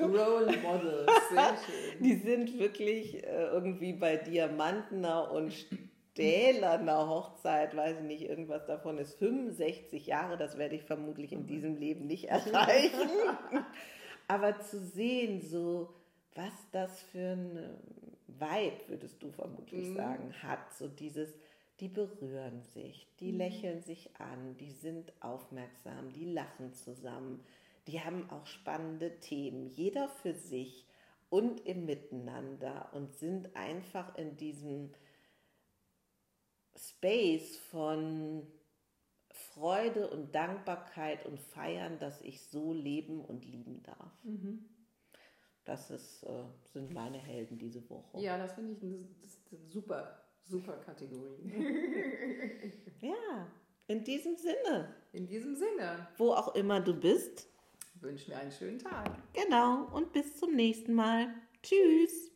Role 0.00 0.56
Models, 0.62 1.10
sehr 1.30 1.56
schön. 1.66 2.02
Die 2.02 2.16
sind 2.16 2.58
wirklich 2.58 3.22
äh, 3.22 3.46
irgendwie 3.46 3.92
bei 3.92 4.16
Diamantener 4.16 5.30
und 5.30 5.52
stählerner 6.20 7.08
Hochzeit, 7.08 7.76
weiß 7.76 7.98
ich 7.98 8.04
nicht, 8.04 8.22
irgendwas 8.22 8.66
davon 8.66 8.98
ist 8.98 9.14
65 9.14 10.06
Jahre, 10.06 10.36
das 10.36 10.58
werde 10.58 10.76
ich 10.76 10.82
vermutlich 10.82 11.32
in 11.32 11.46
diesem 11.46 11.76
Leben 11.76 12.06
nicht 12.06 12.28
erreichen. 12.28 13.10
Aber 14.28 14.58
zu 14.60 14.80
sehen, 14.80 15.40
so 15.40 15.94
was 16.34 16.52
das 16.72 17.02
für 17.02 17.32
ein 17.32 17.78
Vibe, 18.28 18.88
würdest 18.88 19.22
du 19.22 19.30
vermutlich 19.30 19.88
mhm. 19.88 19.96
sagen, 19.96 20.34
hat, 20.42 20.72
so 20.74 20.88
dieses, 20.88 21.28
die 21.80 21.88
berühren 21.88 22.62
sich, 22.62 23.08
die 23.18 23.32
mhm. 23.32 23.38
lächeln 23.38 23.82
sich 23.82 24.10
an, 24.18 24.56
die 24.58 24.70
sind 24.70 25.12
aufmerksam, 25.20 26.12
die 26.12 26.26
lachen 26.26 26.72
zusammen, 26.74 27.44
die 27.86 28.00
haben 28.00 28.30
auch 28.30 28.46
spannende 28.46 29.18
Themen, 29.18 29.66
jeder 29.66 30.08
für 30.08 30.34
sich 30.34 30.86
und 31.28 31.66
im 31.66 31.86
Miteinander 31.86 32.90
und 32.92 33.12
sind 33.14 33.56
einfach 33.56 34.16
in 34.16 34.36
diesem 34.36 34.90
Space 36.76 37.56
von 37.56 38.46
Freude 39.30 40.08
und 40.08 40.34
Dankbarkeit 40.34 41.26
und 41.26 41.38
Feiern, 41.40 41.98
dass 41.98 42.20
ich 42.22 42.42
so 42.42 42.72
leben 42.72 43.24
und 43.24 43.44
lieben 43.44 43.82
darf. 43.82 44.24
Mhm. 44.24 44.64
Das 45.64 45.90
ist, 45.90 46.22
äh, 46.24 46.44
sind 46.72 46.92
meine 46.92 47.18
Helden 47.18 47.58
diese 47.58 47.88
Woche. 47.90 48.20
Ja, 48.20 48.38
das 48.38 48.54
finde 48.54 48.72
ich 48.72 48.82
eine, 48.82 48.94
eine 48.94 49.68
super, 49.68 50.24
super 50.44 50.76
Kategorie. 50.78 51.52
ja, 53.00 53.46
in 53.86 54.04
diesem 54.04 54.36
Sinne. 54.36 54.94
In 55.12 55.26
diesem 55.26 55.54
Sinne. 55.54 56.08
Wo 56.16 56.32
auch 56.32 56.54
immer 56.54 56.80
du 56.80 56.94
bist. 56.94 57.48
Wünschen 58.00 58.30
wir 58.30 58.38
einen 58.38 58.52
schönen 58.52 58.78
Tag. 58.78 59.18
Genau, 59.34 59.86
und 59.92 60.12
bis 60.12 60.38
zum 60.38 60.54
nächsten 60.54 60.94
Mal. 60.94 61.34
Tschüss. 61.62 62.29